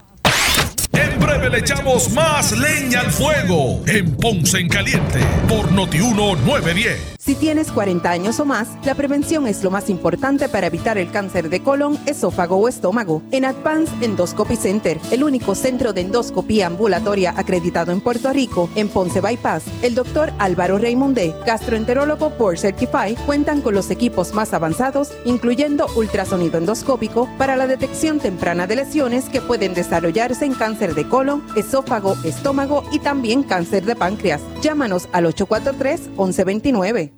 [1.17, 7.17] En breve le echamos más leña al fuego en Ponce en Caliente por Notiuno 910.
[7.17, 11.11] Si tienes 40 años o más, la prevención es lo más importante para evitar el
[11.11, 13.21] cáncer de colon, esófago o estómago.
[13.31, 18.87] En Advance Endoscopy Center, el único centro de endoscopía ambulatoria acreditado en Puerto Rico, en
[18.87, 25.11] Ponce Bypass, el doctor Álvaro Raymondé, gastroenterólogo por Certify, cuentan con los equipos más avanzados,
[25.25, 31.06] incluyendo ultrasonido endoscópico, para la detección temprana de lesiones que pueden desarrollarse en cáncer de
[31.09, 34.41] colon, esófago, estómago y también cáncer de páncreas.
[34.61, 37.13] Llámanos al 843 1129.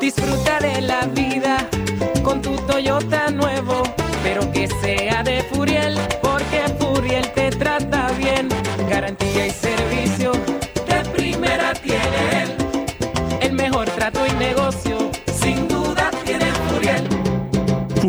[0.00, 1.68] Disfruta de la vida
[2.22, 3.82] con tu Toyota nuevo,
[4.22, 7.73] pero que sea de Furiel, porque Furiel te trata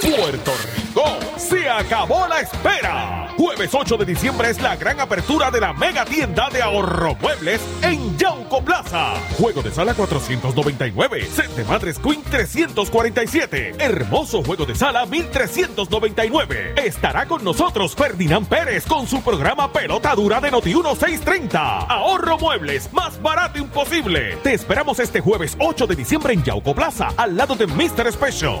[0.00, 1.04] Puerto Rico.
[1.36, 3.32] Se acabó la espera.
[3.36, 7.60] Jueves 8 de diciembre es la gran apertura de la mega tienda de ahorro muebles
[7.82, 9.14] en Yauco Plaza.
[9.38, 11.26] Juego de sala 499.
[11.26, 13.74] Set de Madres Queen 347.
[13.78, 16.74] Hermoso juego de sala 1399.
[16.76, 21.78] Estará con nosotros Ferdinand Pérez con su programa Pelota Dura de Noti 1630.
[21.80, 24.36] Ahorro muebles, más barato imposible.
[24.42, 28.10] Te esperamos este jueves 8 de diciembre en Yauco Plaza, al lado de Mr.
[28.12, 28.60] Special.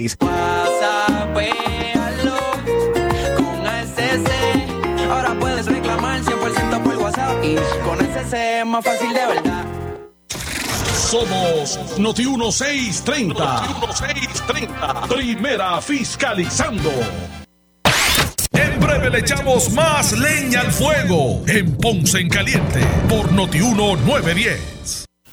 [0.09, 0.17] 6246
[1.35, 1.53] 843
[2.23, 5.11] 6246 con ASC.
[5.11, 7.43] Ahora puedes reclamar 100% por WhatsApp.
[7.43, 9.65] Y con ASC es más fácil de verdad.
[11.11, 13.43] Somos Noti 1630.
[13.43, 15.01] Noti 1630.
[15.07, 16.89] Primera fiscalizando.
[18.53, 25.00] En breve le echamos más leña al fuego en Ponce en Caliente por Noti 1910.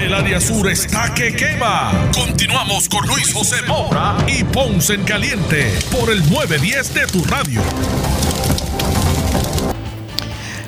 [0.00, 2.10] El área sur está que quema.
[2.14, 7.60] Continuamos con Luis José Moura y Ponce en Caliente por el 910 de tu radio.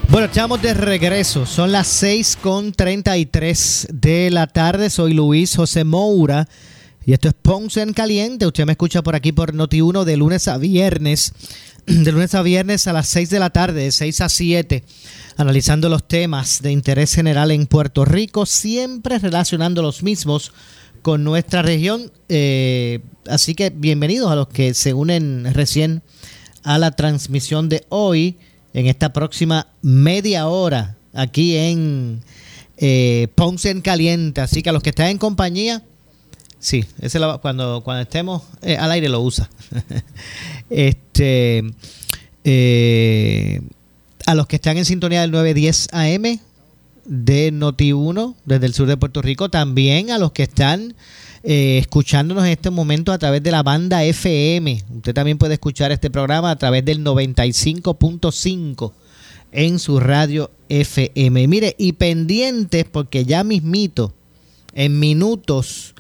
[0.09, 1.47] Bueno, estamos de regreso.
[1.47, 4.91] Son las 6 con 33 de la tarde.
[4.91, 6.47] Soy Luis José Moura.
[7.07, 8.47] Y esto es Ponce en Caliente.
[8.47, 11.33] Usted me escucha por aquí por Noti1 de lunes a viernes.
[11.87, 14.85] De lunes a viernes a las 6 de la tarde, de 6 a 7
[15.37, 20.53] analizando los temas de interés general en Puerto Rico, siempre relacionando los mismos
[21.03, 22.13] con nuestra región.
[22.29, 26.03] Eh, así que bienvenidos a los que se unen recién
[26.63, 28.37] a la transmisión de hoy,
[28.75, 32.23] en esta próxima media hora, aquí en
[32.77, 34.41] eh, Ponce en Caliente.
[34.41, 35.83] Así que a los que están en compañía,
[36.63, 39.51] sí, ese cuando, cuando estemos eh, al aire lo usa.
[40.71, 41.65] este.
[42.45, 43.61] Eh,
[44.27, 46.41] a los que están en sintonía del 910 AM
[47.05, 50.95] de Noti1 desde el sur de Puerto Rico, también a los que están
[51.43, 54.85] eh, escuchándonos en este momento a través de la banda FM.
[54.97, 58.93] Usted también puede escuchar este programa a través del 95.5
[59.51, 61.49] en su radio FM.
[61.49, 64.15] Mire, y pendientes porque ya mismito,
[64.75, 65.92] en minutos,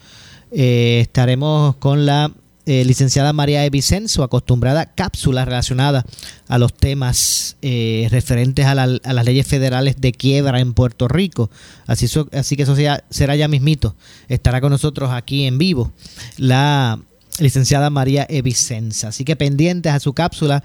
[0.54, 2.30] eh, estaremos con la
[2.66, 6.04] eh, licenciada María de su acostumbrada cápsula relacionada
[6.46, 11.50] a los temas eh, referentes a, las leyes federales de quiebra en Puerto Rico.
[11.86, 12.76] Así, así que eso
[13.10, 13.96] será ya mismito.
[14.28, 15.90] Estará con nosotros aquí en vivo
[16.36, 17.00] la
[17.38, 19.08] licenciada María Evicenza.
[19.08, 20.62] Así que pendientes a su cápsula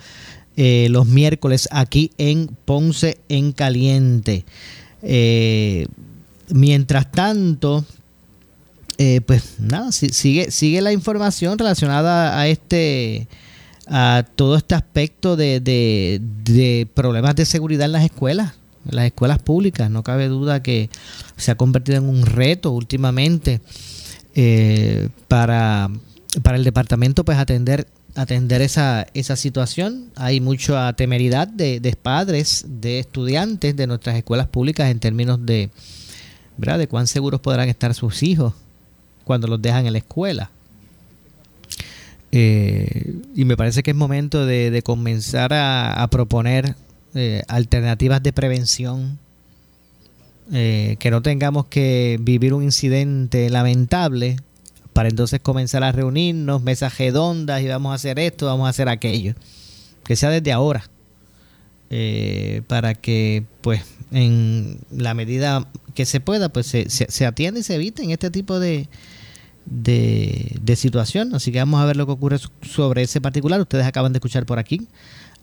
[0.56, 4.44] los miércoles aquí en Ponce en Caliente.
[6.50, 7.86] mientras tanto,
[8.98, 13.28] eh, pues nada, sigue, sigue la información relacionada a este
[13.90, 18.56] a todo este aspecto de, de, problemas de seguridad en las escuelas,
[18.90, 19.90] en las escuelas públicas.
[19.90, 20.90] No cabe duda que
[21.38, 23.62] se ha convertido en un reto últimamente
[24.36, 25.90] eh, para,
[26.44, 30.10] para el departamento pues atender atender esa, esa situación.
[30.16, 35.70] Hay mucha temeridad de, de padres, de estudiantes de nuestras escuelas públicas en términos de,
[36.58, 36.80] ¿verdad?
[36.80, 38.54] de cuán seguros podrán estar sus hijos
[39.28, 40.50] cuando los dejan en la escuela.
[42.32, 46.76] Eh, y me parece que es momento de, comenzar a, proponer
[47.14, 49.20] eh, alternativas de prevención,
[50.54, 54.38] eh, que no tengamos que vivir un incidente lamentable
[54.94, 58.88] para entonces comenzar a reunirnos, mesas redondas y vamos a hacer esto, vamos a hacer
[58.90, 59.36] aquello.
[60.04, 60.90] Que sea desde ahora,
[62.68, 67.64] para que pues en la medida que se pueda, pues se, se, se atienda y
[67.64, 68.88] se eviten este tipo de,
[69.70, 71.34] de, situación.
[71.36, 73.60] Así que vamos a ver lo que ocurre sobre ese particular.
[73.60, 74.88] Ustedes acaban de escuchar por aquí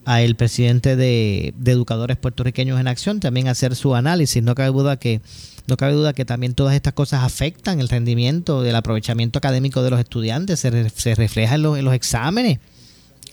[0.04, 4.42] a el presidente de, Educadores Puertorriqueños en Acción también hacer su análisis.
[4.42, 5.20] No cabe duda que
[5.66, 9.88] no cabe duda que también todas estas cosas afectan el rendimiento del aprovechamiento académico de
[9.88, 12.58] los estudiantes, se, se refleja en los, en los, exámenes.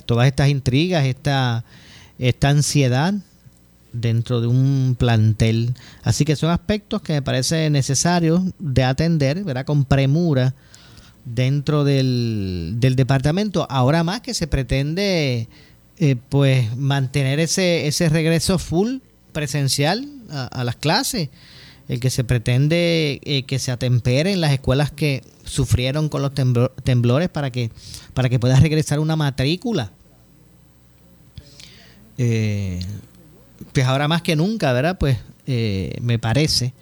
[0.06, 1.66] Todas estas intrigas, esta,
[2.20, 3.14] esta ansiedad
[3.92, 5.74] dentro de un plantel.
[6.04, 9.66] Así que son aspectos que me parece necesario de atender, ¿verdad?
[9.66, 10.54] Con premura
[11.26, 13.68] dentro del, del departamento.
[13.70, 15.48] Ahora más que se pretende
[16.04, 18.98] eh, pues mantener ese, ese regreso full
[19.34, 21.30] presencial a, las clases.
[21.88, 26.32] El que se pretende eh, que se atemperen las escuelas que sufrieron con los
[26.84, 27.70] temblores para que,
[28.14, 29.92] para que pueda regresar una matrícula.
[32.18, 32.80] Eh,
[33.74, 34.98] pues ahora más que nunca, ¿verdad?
[34.98, 35.18] Pues
[36.02, 36.74] me parece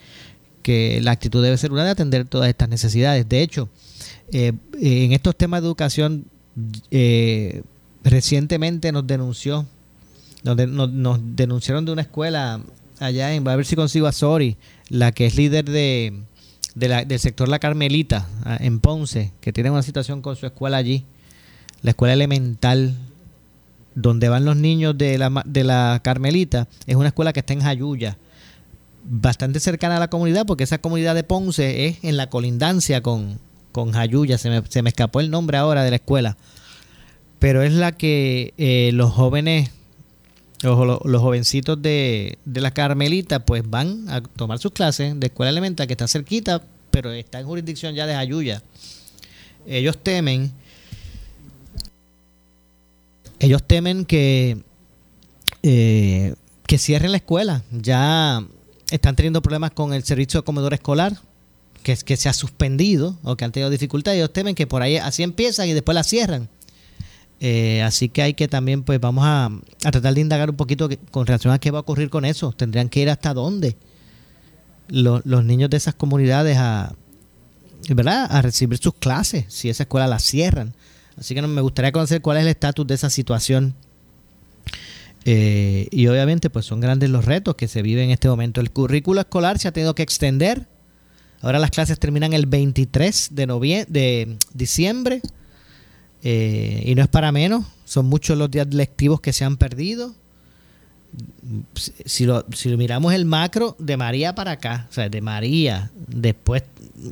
[0.69, 3.27] que la actitud debe ser una de atender todas estas necesidades.
[3.27, 3.69] De hecho,
[4.31, 6.25] eh, en estos temas de educación,
[6.91, 7.63] eh,
[8.03, 9.65] recientemente nos denunció,
[10.43, 12.61] nos, denunciaron de una escuela
[12.99, 14.57] allá en, a ver si consigo a Sori,
[14.89, 16.13] la que es líder de,
[16.75, 18.27] del sector La Carmelita,
[18.59, 21.03] en Ponce, que tiene una situación con su escuela allí,
[21.81, 22.93] la escuela elemental,
[23.95, 27.61] donde van los niños de la, de la Carmelita, es una escuela que está en
[27.61, 28.19] Jayuya,
[29.03, 33.39] bastante cercana a la comunidad, porque esa comunidad de Ponce es en la colindancia con,
[33.71, 36.37] con Jayuya, se me, se me escapó el nombre ahora de la escuela,
[37.39, 39.71] pero es la que eh, los jóvenes
[40.61, 45.49] los, los jovencitos de, de la Carmelita pues van a tomar sus clases de escuela
[45.49, 48.61] elemental que está cerquita, pero está en jurisdicción ya de Ayuya.
[49.65, 50.51] Ellos temen,
[53.39, 54.57] ellos temen que,
[55.63, 56.33] eh,
[56.65, 57.63] que cierren la escuela.
[57.71, 58.43] Ya
[58.91, 61.17] están teniendo problemas con el servicio de comedor escolar,
[61.83, 64.17] que, que se ha suspendido o que han tenido dificultades.
[64.17, 66.49] Ellos temen que por ahí así empiezan y después la cierran.
[67.41, 71.25] Eh, así que hay que también, pues vamos a, tratar de indagar un poquito con
[71.25, 72.51] relación a qué va a ocurrir con eso.
[72.51, 73.77] Tendrían que ir hasta dónde
[74.89, 76.93] los, niños de esas comunidades a,
[77.89, 78.27] ¿verdad?
[78.29, 80.73] a recibir sus clases, si esa escuela la cierran.
[81.17, 83.75] Así que me gustaría conocer cuál es el estatus de esa situación.
[85.25, 88.61] Eh, y obviamente, pues son grandes los retos que se viven en este momento.
[88.61, 90.67] El currículo escolar se ha tenido que extender.
[91.41, 95.21] Ahora las clases terminan el 23 de, de diciembre
[96.21, 100.13] eh, y no es para menos, son muchos los días lectivos que se han perdido.
[102.05, 105.91] Si lo, si lo miramos el macro, de María para acá, o sea, de María,
[106.07, 106.63] después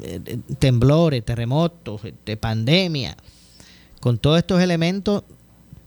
[0.04, 3.18] eh, temblores, terremotos, de este, pandemia,
[4.00, 5.24] con todos estos elementos,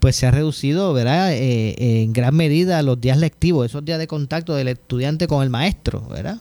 [0.00, 1.32] pues se ha reducido, ¿verdad?
[1.32, 5.50] Eh, en gran medida los días lectivos, esos días de contacto del estudiante con el
[5.50, 6.40] maestro, ¿verdad?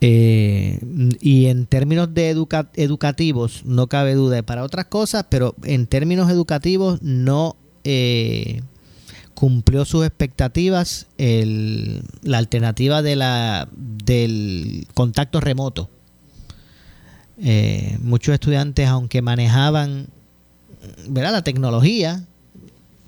[0.00, 0.78] Eh,
[1.20, 2.30] y en términos de
[2.74, 8.62] educativos, no cabe duda para otras cosas, pero en términos educativos no eh,
[9.34, 15.88] cumplió sus expectativas la alternativa de la, del contacto remoto.
[17.38, 20.08] Eh, muchos estudiantes, aunque manejaban
[21.08, 21.32] ¿verdad?
[21.32, 22.24] la tecnología,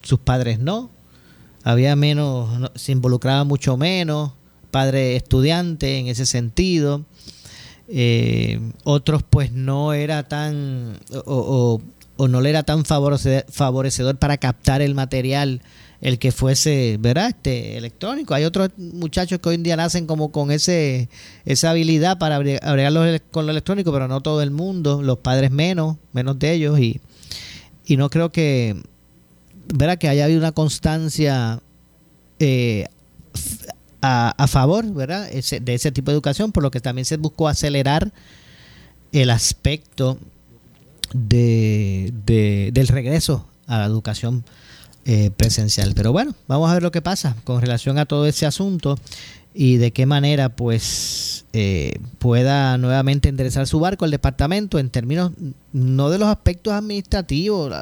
[0.02, 0.90] sus padres no,
[1.64, 4.32] había menos, se involucraba mucho menos,
[4.70, 7.04] padre estudiante en ese sentido.
[7.88, 11.80] Eh, otros pues no era tan o,
[12.18, 15.62] no le era tan favorecedor, para captar el material
[16.00, 17.28] el que fuese ¿verdad?
[17.28, 18.34] Este, electrónico.
[18.34, 21.08] Hay otros muchachos que hoy en día nacen como con ese
[21.44, 25.96] esa habilidad para agregarlo con lo electrónico, pero no todo el mundo, los padres menos,
[26.12, 27.00] menos de ellos y,
[27.88, 28.76] y no creo que
[29.74, 29.98] ¿verdad?
[29.98, 31.60] que haya habido una constancia
[32.38, 32.86] eh,
[34.02, 35.28] a, favor ¿verdad?
[35.28, 38.12] de ese tipo de educación, por lo que también se buscó acelerar
[39.10, 40.18] el aspecto
[41.14, 42.12] de,
[42.72, 44.44] del regreso a la educación
[45.06, 45.94] eh, presencial.
[45.94, 48.98] Pero bueno, vamos a ver lo que pasa con relación a todo ese asunto
[49.60, 55.32] y de qué manera pues eh, pueda nuevamente enderezar su barco el departamento en términos
[55.72, 57.74] no de los aspectos administrativos,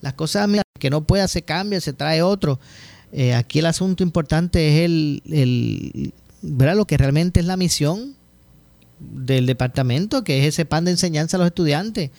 [0.00, 2.60] las cosas que no pueda se cambia, se trae otro,
[3.10, 6.76] eh, aquí el asunto importante es el, el ¿verdad?
[6.76, 8.14] lo que realmente es la misión
[9.00, 12.10] del departamento, que es ese pan de enseñanza a los estudiantes.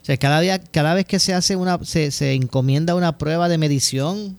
[0.00, 3.48] O sea, cada día, cada vez que se hace una, se, se encomienda una prueba
[3.48, 4.38] de medición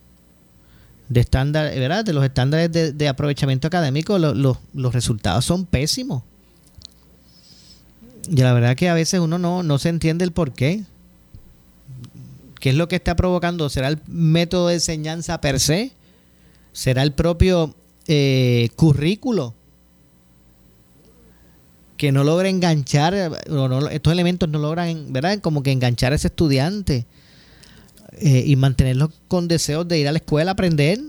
[1.11, 2.05] de estándar, ¿verdad?
[2.05, 6.23] De los estándares de, aprovechamiento académico, los resultados son pésimos.
[8.29, 10.83] Y la verdad que a veces uno no, no se entiende el por qué.
[12.59, 13.69] ¿Qué es lo que está provocando?
[13.69, 15.91] ¿Será el método de enseñanza per se?
[16.73, 17.75] será el propio
[18.07, 19.53] eh, currículo
[21.97, 23.13] que no logra enganchar,
[23.91, 25.39] estos elementos no logran, ¿verdad?
[25.39, 27.05] Como que enganchar a ese estudiante
[28.21, 30.99] eh, y mantenerlo con deseos de ir a la escuela a aprender.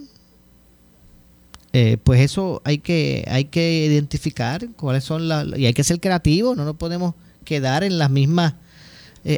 [1.72, 5.46] Eh, pues eso hay que, hay que identificar cuáles son las...
[5.56, 8.54] Y hay que ser creativo, no nos podemos quedar en las mismas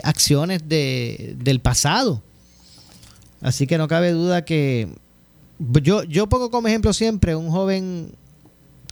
[0.03, 2.23] acciones de, del pasado.
[3.43, 4.89] Así que no cabe duda que
[5.59, 8.13] yo, yo pongo como ejemplo siempre un joven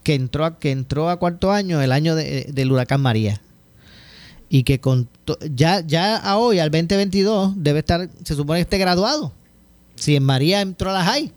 [0.02, 3.40] que entró a, que entró a cuarto año, el año del huracán María.
[4.54, 5.08] Y que con
[5.54, 9.32] ya, ya a hoy, al 2022, debe estar, se supone que esté graduado.
[9.94, 11.32] Si en María entró a la high,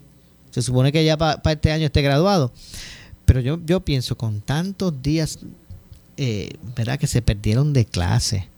[0.51, 2.51] se supone que ya para este año esté graduado.
[3.23, 5.39] Pero yo, yo pienso, con tantos días,
[6.17, 6.99] eh, ¿verdad?
[6.99, 8.49] Que se perdieron de clase.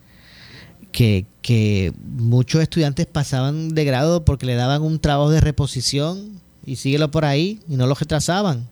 [0.92, 6.78] Que, que muchos estudiantes pasaban de grado porque le daban un trabajo de reposición y
[6.78, 8.68] síguelo por ahí y no lo retrasaban.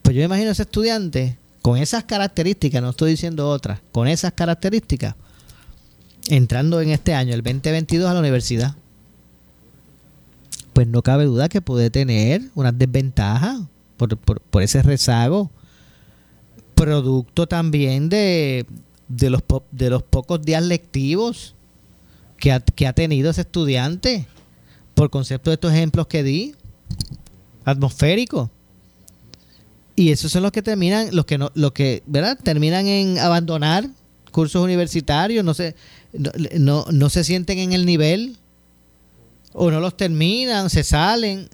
[0.00, 4.32] Pues yo me imagino ese estudiante con esas características, no estoy diciendo otras, con esas
[4.32, 5.14] características,
[6.28, 8.74] entrando en este año, el 2022, a la universidad.
[10.72, 13.60] Pues no cabe duda que puede tener una desventaja
[13.96, 15.50] por, por, ese rezago,
[16.74, 18.66] producto también de,
[19.08, 21.54] de, los, de los pocos días lectivos
[22.38, 24.26] que ha, que ha tenido ese estudiante,
[24.94, 26.54] por concepto de estos ejemplos que di
[27.64, 28.50] atmosférico.
[29.94, 32.38] Y esos son los que terminan, los que no, los que, ¿verdad?
[32.42, 33.88] Terminan en abandonar
[34.30, 35.74] cursos universitarios, no se,
[36.58, 38.36] no, no, se sienten en el nivel,
[39.52, 41.48] o no los terminan, se salen.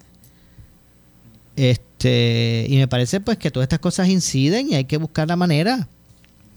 [1.57, 5.34] Este, y me parece pues que todas estas cosas inciden y hay que buscar la
[5.34, 5.89] manera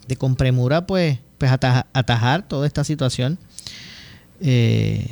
[0.08, 3.40] de con premura pues, pues atajar, toda esta situación
[4.42, 5.08] eh,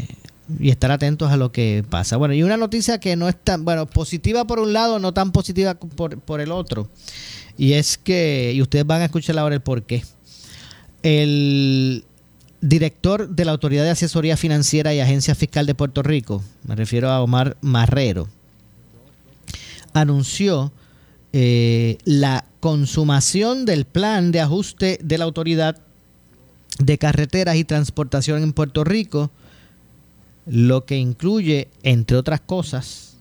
[0.58, 2.18] y estar atentos a lo que pasa.
[2.18, 5.32] Bueno, y una noticia que no es tan, bueno, positiva por un lado, no tan
[5.32, 6.89] positiva por, por el otro.
[7.58, 10.04] Y es que, y ustedes van a escuchar ahora el por qué.
[11.04, 12.06] El
[12.62, 17.10] director de la Autoridad de Asesoría Financiera y Agencia Fiscal de Puerto Rico, me refiero
[17.10, 18.28] a Omar Marrero,
[19.93, 20.72] anunció
[21.32, 25.78] eh, la consumación del plan de ajuste de la Autoridad
[26.80, 29.32] de Carreteras y Transportación en Puerto Rico,
[30.50, 33.18] lo que incluye, entre otras cosas,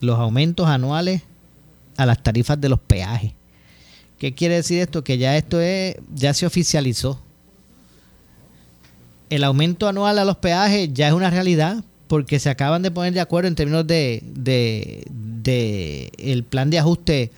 [0.00, 1.22] los aumentos anuales
[1.96, 3.32] a las tarifas de los peajes.
[4.18, 5.02] ¿Qué quiere decir esto?
[5.02, 7.20] Que ya esto es, ya se oficializó.
[9.30, 13.14] El aumento anual a los peajes ya es una realidad porque se acaban de poner
[13.14, 17.32] de acuerdo en términos de, de, el plan de ajuste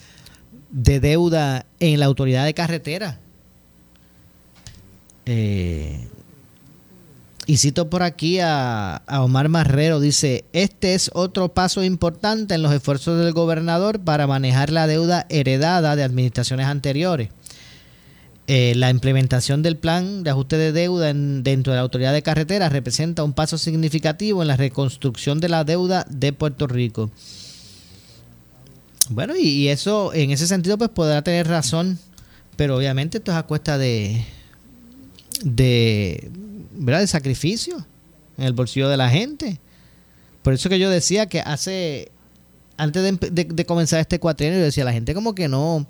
[0.71, 3.21] de deuda en la autoridad de carretera.
[5.27, 6.09] Eh,
[7.47, 12.73] y cito por aquí a, Omar Marrero, dice, este es otro paso importante en los
[12.73, 17.31] esfuerzos del gobernador para manejar la deuda heredada de administraciones anteriores.
[18.47, 22.73] Eh, la implementación del plan de ajuste de deuda dentro de la autoridad de carreteras
[22.73, 27.11] representa un paso significativo en la reconstrucción de la deuda de Puerto Rico.
[29.11, 31.99] Bueno, y, eso en ese sentido pues podrá tener razón,
[32.57, 34.25] pero obviamente esto es a cuesta de,
[35.43, 36.31] de,
[36.75, 37.01] ¿verdad?
[37.01, 37.87] de sacrificio
[38.37, 39.61] en el bolsillo de la gente.
[40.43, 42.11] Por eso que yo decía que hace,
[42.77, 45.87] antes de, comenzar este cuatrienio, yo decía, la gente como que no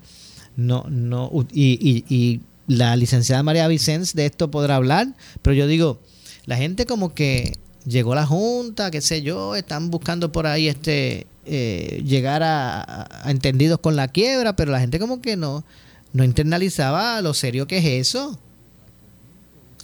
[0.55, 5.09] no, no, y, y, la licenciada María Vicens de esto podrá hablar,
[5.43, 5.99] pero yo digo,
[6.47, 7.53] la gente como que
[7.85, 13.79] llegó la junta, qué sé yo, están buscando por ahí este eh, llegar a, entendidos
[13.79, 15.63] con la quiebra, pero la gente como que no,
[16.13, 18.39] no internalizaba lo serio que es eso.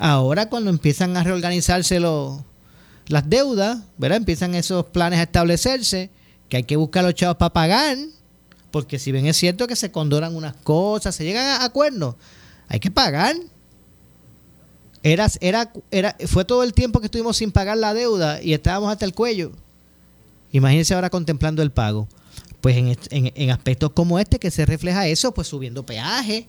[0.03, 4.17] Ahora cuando empiezan a reorganizarse las deudas, ¿verdad?
[4.17, 6.09] Empiezan esos planes a establecerse,
[6.49, 7.97] que hay que buscar los chavos para pagar
[8.71, 12.15] porque si bien es cierto que se condoran unas cosas, se llegan a acuerdos,
[12.67, 13.35] hay que pagar.
[15.03, 18.91] Era, era, era, fue todo el tiempo que estuvimos sin pagar la deuda y estábamos
[18.91, 19.51] hasta el cuello.
[20.51, 22.07] Imagínense ahora contemplando el pago.
[22.61, 26.47] Pues en, en, aspectos como este que se refleja eso, pues subiendo peaje,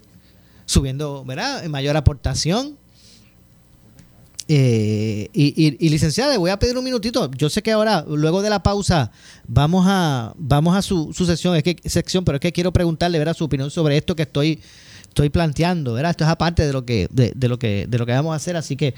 [0.66, 1.64] subiendo, ¿verdad?
[1.64, 2.76] Mayor aportación.
[4.54, 7.30] Eh, y, licenciada, le voy a pedir un minutito.
[7.30, 9.10] Yo sé que ahora, luego de la pausa,
[9.48, 13.18] vamos a vamos a su, su sección, es que sección, pero es que quiero preguntarle,
[13.18, 13.34] ¿verdad?
[13.34, 14.60] Su opinión sobre esto que estoy
[15.04, 16.10] estoy planteando, ¿verdad?
[16.10, 18.58] Esto es aparte de lo que de, lo que de lo que vamos a hacer,
[18.58, 18.94] así que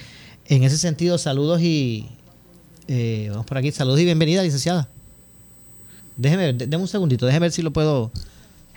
[0.48, 2.08] en ese sentido, saludos y
[2.88, 4.88] eh, vamos por aquí, saludos y bienvenida, licenciada.
[6.16, 8.10] Déjeme, déjeme un segundito, déjeme ver si lo puedo.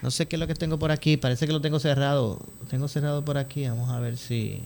[0.03, 2.39] No sé qué es lo que tengo por aquí, parece que lo tengo cerrado.
[2.61, 4.61] Lo tengo cerrado por aquí, vamos a ver si.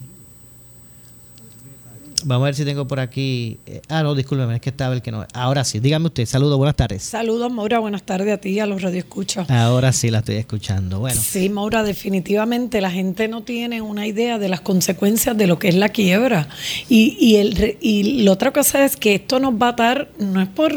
[2.25, 3.57] Vamos a ver si tengo por aquí.
[3.65, 5.25] Eh, ah, no, discúlpeme, es que estaba el que no.
[5.33, 6.25] Ahora sí, dígame usted.
[6.25, 7.03] Saludos, buenas tardes.
[7.03, 9.49] Saludos, Maura, buenas tardes a ti y a los radioescuchas.
[9.49, 10.99] Ahora sí la estoy escuchando.
[10.99, 11.19] Bueno.
[11.21, 15.69] Sí, Maura, definitivamente la gente no tiene una idea de las consecuencias de lo que
[15.69, 16.47] es la quiebra.
[16.89, 20.41] Y, y, el, y la otra cosa es que esto nos va a dar, no
[20.41, 20.73] es por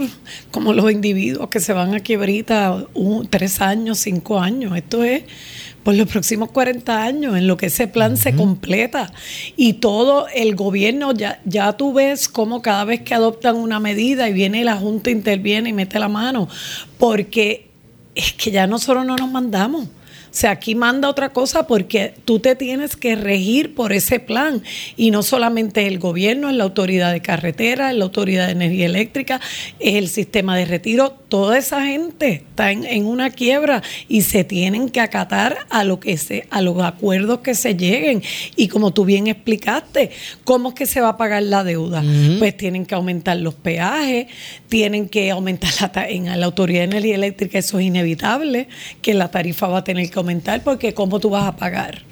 [0.50, 2.86] como los individuos que se van a quiebrita
[3.30, 4.76] tres años, cinco años.
[4.76, 5.24] Esto es
[5.84, 9.12] por los próximos 40 años, en lo que ese plan se completa.
[9.54, 14.28] Y todo el gobierno, ya, ya tú ves cómo cada vez que adoptan una medida
[14.28, 16.48] y viene la Junta, interviene y mete la mano,
[16.98, 17.68] porque
[18.14, 19.86] es que ya nosotros no nos mandamos.
[20.34, 24.64] O sea, aquí manda otra cosa porque tú te tienes que regir por ese plan
[24.96, 28.86] y no solamente el gobierno, es la autoridad de carretera, es la autoridad de energía
[28.86, 29.40] eléctrica,
[29.78, 34.88] es el sistema de retiro, toda esa gente está en, una quiebra y se tienen
[34.88, 38.20] que acatar a lo que se, a los acuerdos que se lleguen.
[38.56, 40.10] Y como tú bien explicaste,
[40.42, 42.02] ¿cómo es que se va a pagar la deuda?
[42.40, 44.26] Pues tienen que aumentar los peajes,
[44.74, 48.66] tienen que aumentar la, en la autoridad de energía eléctrica, eso es inevitable,
[49.02, 52.02] que la tarifa va a tener que aumentar porque cómo tú vas a pagar.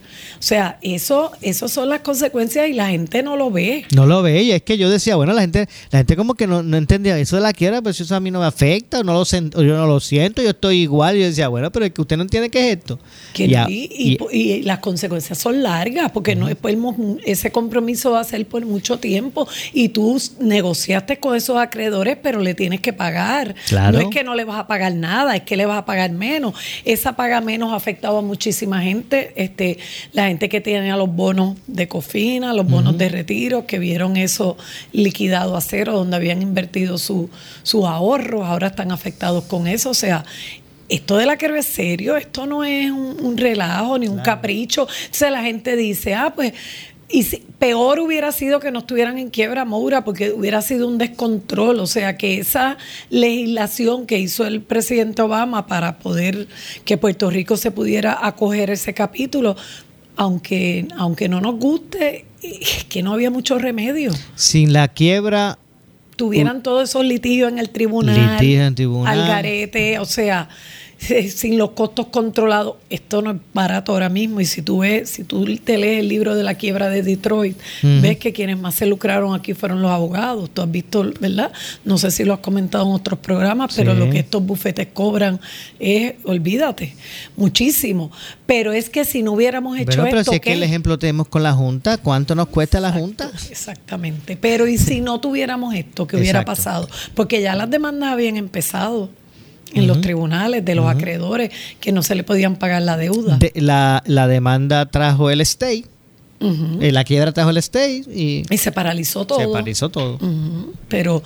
[0.42, 3.84] O sea, eso, eso son las consecuencias y la gente no lo ve.
[3.94, 6.48] No lo ve, y es que yo decía, bueno, la gente, la gente como que
[6.48, 9.12] no, no entendía eso de la quiebra, pero eso a mí no me afecta, no
[9.12, 11.16] lo yo no lo siento, yo estoy igual.
[11.16, 12.98] Yo decía, bueno, pero es que usted no entiende qué es esto.
[13.36, 16.76] y, las consecuencias son largas, porque no después
[17.24, 22.40] ese compromiso va a ser por mucho tiempo y tú negociaste con esos acreedores, pero
[22.40, 23.54] le tienes que pagar.
[23.70, 26.10] No es que no le vas a pagar nada, es que le vas a pagar
[26.10, 26.54] menos.
[26.84, 29.32] Esa paga menos ha afectado a muchísima gente.
[29.36, 29.78] Este,
[30.12, 34.56] la gente que tenía los bonos de cofina, los bonos de retiro, que vieron eso
[34.92, 37.28] liquidado a cero, donde habían invertido sus
[37.86, 39.90] ahorros, ahora están afectados con eso.
[39.90, 40.24] O sea,
[40.88, 44.88] esto de la quiebra es serio, esto no es un, un relajo ni un capricho.
[45.04, 46.52] Entonces la gente dice, ah, pues
[47.14, 50.96] y si- peor hubiera sido que no estuvieran en quiebra Moura, porque hubiera sido un
[50.96, 51.78] descontrol.
[51.80, 52.78] O sea, que esa
[53.10, 56.48] legislación que hizo el presidente Obama para poder
[56.86, 59.56] que Puerto Rico se pudiera acoger ese capítulo,
[60.16, 64.12] aunque, aunque no nos guste, es que no había mucho remedio.
[64.34, 65.58] Sin la quiebra,
[66.16, 69.18] Tuvieran todos esos litigios en el tribunal, Litigios en tribunal.
[69.20, 70.48] al garete, o sea,
[71.30, 74.40] sin los costos controlados, esto no es barato ahora mismo.
[74.40, 77.58] Y si tú ves, si tú te lees el libro de la quiebra de Detroit,
[77.82, 80.50] ves que quienes más se lucraron aquí fueron los abogados.
[80.50, 81.52] Tú has visto, ¿verdad?
[81.84, 83.98] No sé si lo has comentado en otros programas, pero Sí.
[83.98, 85.40] lo que estos bufetes cobran
[85.80, 86.94] es, olvídate,
[87.36, 88.10] muchísimo.
[88.46, 90.54] Pero es que si no hubiéramos hecho bueno, pero esto, si es que ¿qué?
[90.56, 93.30] el ejemplo tenemos con la Junta, ¿cuánto nos cuesta la Junta?
[93.50, 94.36] Exactamente.
[94.36, 96.62] Pero ¿y si no tuviéramos esto, qué hubiera Exacto.
[96.62, 96.88] pasado?
[97.14, 99.10] Porque ya las demandas habían empezado
[99.74, 101.50] en los tribunales de los acreedores
[101.80, 103.36] que no se le podían pagar la deuda.
[103.38, 105.86] De- la, la demanda trajo el stay,
[106.80, 109.38] Eh, la quiebra trajo el stay y y se paralizó todo.
[109.38, 110.14] se paralizó todo.
[110.16, 110.74] Ujú.
[110.88, 111.22] Pero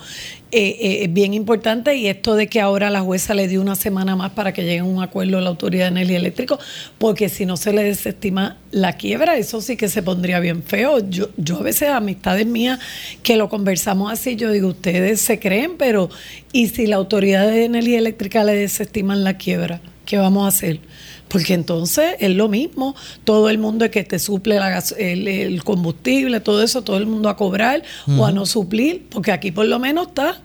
[0.51, 3.75] eh, eh, es bien importante y esto de que ahora la jueza le dio una
[3.75, 6.57] semana más para que llegue a un acuerdo a la Autoridad de Energía Eléctrica,
[6.97, 10.99] porque si no se le desestima la quiebra, eso sí que se pondría bien feo.
[11.09, 12.79] Yo, yo a veces, amistades mías,
[13.23, 16.09] que lo conversamos así, yo digo, ustedes se creen, pero
[16.53, 19.81] ¿y si la Autoridad de Energía Eléctrica le desestiman la quiebra?
[20.05, 20.79] ¿Qué vamos a hacer?
[21.27, 25.63] Porque entonces es lo mismo, todo el mundo es que te suple la el, el
[25.63, 29.65] combustible, todo eso, todo el mundo a cobrar o a no suplir, porque aquí por
[29.65, 30.41] lo menos está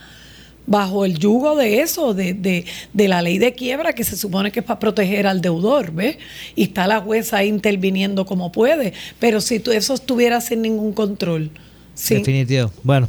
[0.67, 4.53] bajo el yugo de eso, de, de, de la ley de quiebra que se supone
[4.53, 6.19] que es para proteger al deudor, ¿ves?
[6.55, 10.93] Y está la jueza ahí interviniendo como puede, pero si tú, eso estuviera sin ningún
[10.93, 11.51] control,
[11.95, 12.73] sin, Definitivo.
[12.83, 13.09] Bueno,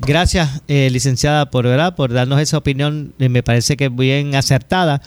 [0.00, 3.12] gracias, eh, licenciada, por verdad, por darnos esa opinión.
[3.18, 5.02] eh, me parece que bien acertada.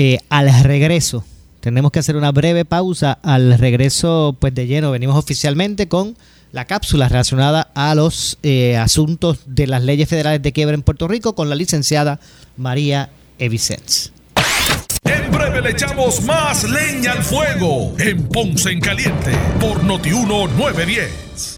[0.00, 1.24] Eh, al regreso,
[1.58, 3.18] tenemos que hacer una breve pausa.
[3.20, 6.16] Al regreso, pues de lleno, venimos oficialmente con
[6.52, 11.08] la cápsula relacionada a los eh, asuntos de las leyes federales de quiebra en Puerto
[11.08, 12.20] Rico con la licenciada
[12.56, 14.12] María Evicens.
[15.02, 21.57] En breve le echamos más leña al fuego en Ponce en Caliente por Notiuno 910.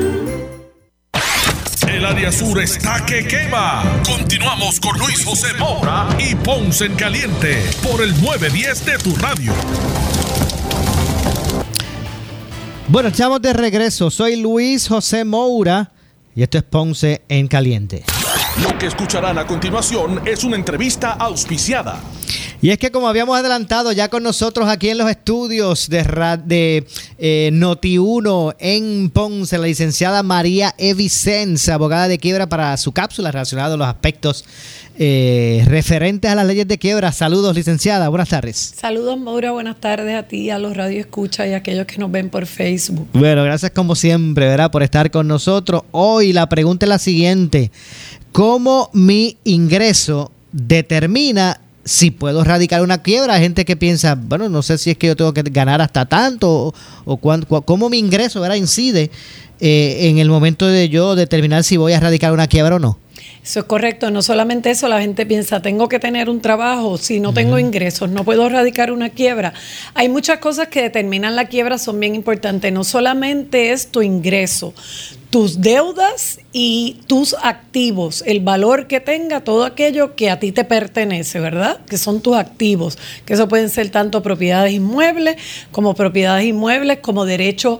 [1.91, 3.83] El área sur está que quema.
[4.05, 9.51] Continuamos con Luis José Moura y Ponce en Caliente por el 910 de tu radio.
[12.87, 14.09] Bueno, estamos de regreso.
[14.09, 15.91] Soy Luis José Moura
[16.33, 18.05] y esto es Ponce en Caliente.
[18.63, 21.99] Lo que escucharán a continuación es una entrevista auspiciada.
[22.63, 26.03] Y es que como habíamos adelantado ya con nosotros aquí en los estudios de,
[26.45, 26.85] de
[27.17, 33.73] eh, Noti1 en Ponce, la licenciada María Evicenza, abogada de quiebra para su cápsula relacionada
[33.73, 34.45] a los aspectos
[34.99, 37.11] eh, referentes a las leyes de quiebra.
[37.11, 38.09] Saludos, licenciada.
[38.09, 38.73] Buenas tardes.
[38.77, 39.51] Saludos, Maura.
[39.51, 43.07] Buenas tardes a ti, a los radioescuchas y a aquellos que nos ven por Facebook.
[43.13, 44.69] Bueno, gracias como siempre, ¿verdad?
[44.69, 45.81] Por estar con nosotros.
[45.89, 47.71] Hoy la pregunta es la siguiente.
[48.31, 53.33] ¿Cómo mi ingreso determina si puedo radicar una quiebra?
[53.35, 56.05] Hay gente que piensa, bueno, no sé si es que yo tengo que ganar hasta
[56.05, 56.73] tanto o,
[57.05, 58.55] o cuán- cu- cómo mi ingreso, ¿verdad?
[58.55, 59.09] Incide
[59.59, 62.97] eh, en el momento de yo determinar si voy a radicar una quiebra o no.
[63.43, 64.11] Eso es correcto.
[64.11, 68.09] No solamente eso, la gente piensa, tengo que tener un trabajo, si no tengo ingresos,
[68.09, 69.53] no puedo radicar una quiebra.
[69.95, 72.71] Hay muchas cosas que determinan la quiebra, son bien importantes.
[72.71, 74.75] No solamente es tu ingreso,
[75.31, 80.63] tus deudas y tus activos, el valor que tenga todo aquello que a ti te
[80.63, 81.79] pertenece, ¿verdad?
[81.89, 85.37] Que son tus activos, que eso pueden ser tanto propiedades inmuebles
[85.71, 87.79] como propiedades inmuebles, como derechos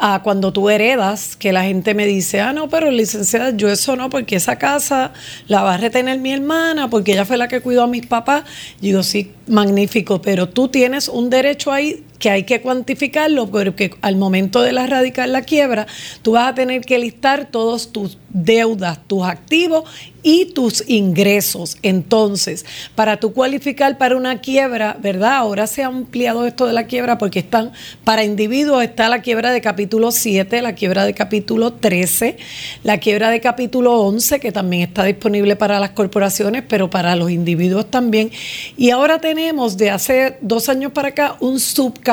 [0.00, 3.96] a cuando tú heredas, que la gente me dice, ah, no, pero licenciada, yo eso
[3.96, 5.12] no, porque esa casa
[5.46, 8.44] la va a retener mi hermana, porque ella fue la que cuidó a mis papás.
[8.80, 13.90] Y digo, sí, magnífico, pero tú tienes un derecho ahí que hay que cuantificarlo porque
[14.02, 15.86] al momento de la radicar la quiebra,
[16.22, 19.84] tú vas a tener que listar todos tus deudas, tus activos
[20.22, 21.78] y tus ingresos.
[21.82, 25.36] Entonces, para tú cualificar para una quiebra, ¿verdad?
[25.36, 27.72] Ahora se ha ampliado esto de la quiebra porque están,
[28.04, 32.36] para individuos está la quiebra de capítulo 7, la quiebra de capítulo 13,
[32.84, 37.30] la quiebra de capítulo 11, que también está disponible para las corporaciones, pero para los
[37.30, 38.30] individuos también.
[38.76, 42.09] Y ahora tenemos de hace dos años para acá un subcapítulo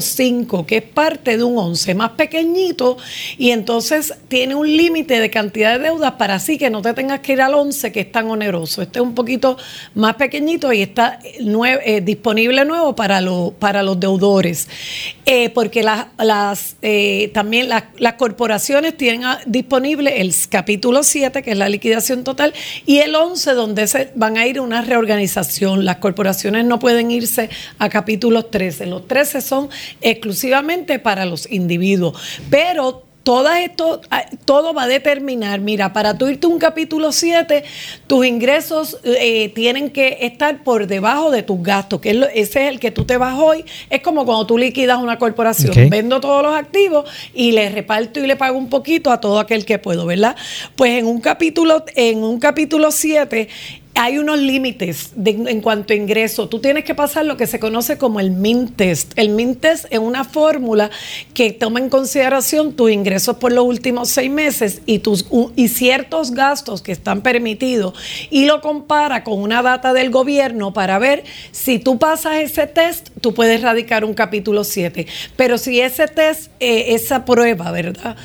[0.00, 2.96] 5, que es parte de un 11, más pequeñito,
[3.38, 7.20] y entonces tiene un límite de cantidad de deudas para así que no te tengas
[7.20, 8.82] que ir al 11, que es tan oneroso.
[8.82, 9.56] Este es un poquito
[9.94, 13.20] más pequeñito y está eh, disponible nuevo para,
[13.58, 14.68] para los deudores.
[15.24, 21.68] Eh, porque las, eh, también las corporaciones tienen disponible el capítulo 7, que es la
[21.68, 25.84] liquidación total, y el 11, donde se van a ir una reorganización.
[25.84, 28.86] Las corporaciones no pueden irse a capítulos 13.
[28.86, 29.68] Los 13 son
[30.00, 32.20] exclusivamente para los individuos.
[32.50, 37.64] Pero todo esto, ah, todo va a determinar, mira, para tú irte un capítulo 7,
[38.06, 42.78] tus ingresos eh, tienen que estar por debajo de tus gastos, que ese es el
[42.78, 43.64] que tú te vas hoy.
[43.90, 48.28] Es como cuando tú liquidas una corporación, vendo todos los activos y le reparto y
[48.28, 50.36] le pago un poquito a todo aquel que puedo, ¿verdad?
[50.76, 53.48] Pues en un capítulo, en un capítulo 7,
[53.96, 56.48] hay unos límites en cuanto a ingreso.
[56.48, 59.12] Tú tienes que pasar lo que se conoce como el MIN test.
[59.16, 60.90] El MIN test es una fórmula
[61.34, 65.26] que toma en consideración tus ingresos por los últimos seis meses y, tus,
[65.56, 67.94] y ciertos gastos que están permitidos
[68.30, 73.08] y lo compara con una data del gobierno para ver si tú pasas ese test,
[73.20, 75.06] tú puedes radicar un capítulo 7.
[75.36, 78.16] Pero si ese test, eh, esa prueba, ¿verdad?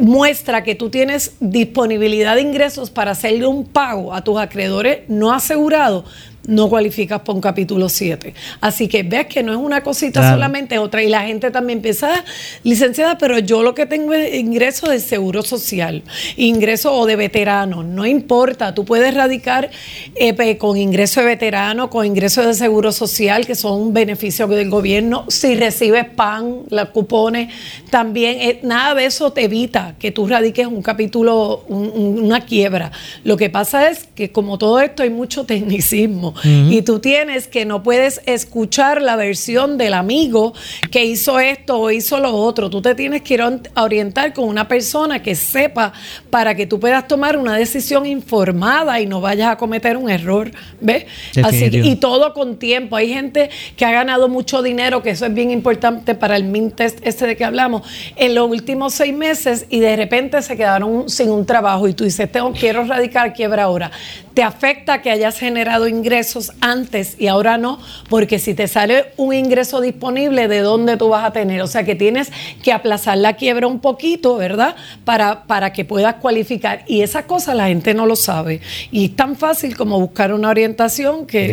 [0.00, 5.30] Muestra que tú tienes disponibilidad de ingresos para hacerle un pago a tus acreedores, no
[5.32, 6.04] asegurado,
[6.46, 8.34] no cualificas por un capítulo 7.
[8.60, 11.02] Así que ves que no es una cosita solamente otra.
[11.02, 12.24] Y la gente también piensa, ah,
[12.62, 16.02] licenciada, pero yo lo que tengo es ingreso de seguro social,
[16.36, 17.82] ingreso o de veterano.
[17.82, 19.70] No importa, tú puedes radicar
[20.14, 25.26] eh, con ingreso de veterano, con ingreso de seguro social, que son beneficios del gobierno.
[25.28, 27.52] Si recibes PAN, los cupones,
[27.90, 32.90] también eh, nada de eso te evita que tú radiques un capítulo, una quiebra.
[33.24, 36.29] Lo que pasa es que como todo esto hay mucho tecnicismo.
[36.44, 40.54] Y tú tienes que no puedes escuchar la versión del amigo
[40.90, 42.70] que hizo esto o hizo lo otro.
[42.70, 45.92] Tú te tienes que ir a orientar con una persona que sepa
[46.30, 50.50] para que tú puedas tomar una decisión informada y no vayas a cometer un error.
[50.80, 51.06] ¿Ves?
[51.42, 52.96] Así y todo con tiempo.
[52.96, 56.74] Hay gente que ha ganado mucho dinero, que eso es bien importante para el MINT
[56.74, 57.82] test este de que hablamos,
[58.16, 62.04] en los últimos seis meses y de repente se quedaron sin un trabajo y tú
[62.04, 63.90] dices, tengo, quiero radicar quiebra ahora.
[64.34, 66.19] Te afecta que hayas generado ingresos
[66.60, 71.24] antes y ahora no, porque si te sale un ingreso disponible, ¿de dónde tú vas
[71.24, 71.60] a tener?
[71.62, 72.30] O sea que tienes
[72.62, 74.76] que aplazar la quiebra un poquito, ¿verdad?
[75.04, 76.84] Para, para que puedas cualificar.
[76.86, 78.60] Y esa cosa la gente no lo sabe.
[78.90, 81.46] Y es tan fácil como buscar una orientación que...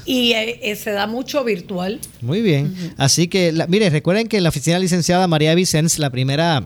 [0.06, 2.00] Y eh, eh, se da mucho virtual.
[2.22, 2.74] Muy bien.
[2.98, 6.66] Así que, mire, recuerden que la oficina licenciada María Vicens, la primera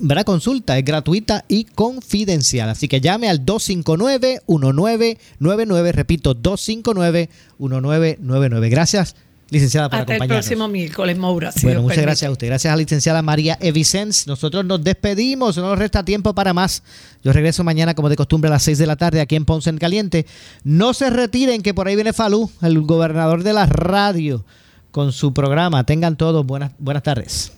[0.00, 0.24] ¿verdad?
[0.24, 2.68] consulta es gratuita y confidencial.
[2.68, 5.92] Así que llame al 259-1999.
[5.92, 8.68] Repito, 259-1999.
[8.68, 9.14] Gracias
[9.52, 11.52] licenciada, por Hasta el próximo miércoles, Maura.
[11.62, 12.46] bueno, muchas gracias a usted.
[12.46, 14.26] Gracias a la licenciada María Evicens.
[14.26, 16.82] Nosotros nos despedimos, no nos resta tiempo para más.
[17.22, 19.70] Yo regreso mañana, como de costumbre, a las 6 de la tarde aquí en Ponce
[19.70, 20.26] en Caliente.
[20.64, 24.44] No se retiren, que por ahí viene Falú, el gobernador de la radio,
[24.90, 25.84] con su programa.
[25.84, 27.52] Tengan todos buenas, buenas tardes.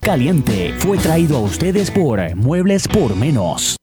[0.00, 3.76] Caliente fue traído a ustedes por Muebles por Menos.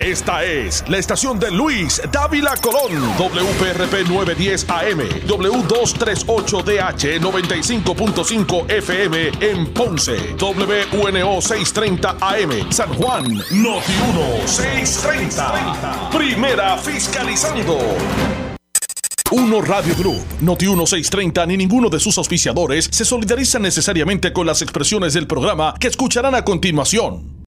[0.00, 9.66] Esta es la estación de Luis Dávila Colón, WPRP 910 AM, W238DH 95.5 FM en
[9.72, 16.10] Ponce, WNO 630 AM, San Juan, Noti 1 630.
[16.10, 17.78] Primera fiscalizando.
[19.30, 25.14] Noti1 Radio Group, Noti1630 ni ninguno de sus auspiciadores se solidarizan necesariamente con las expresiones
[25.14, 27.36] del programa que escucharán a continuación.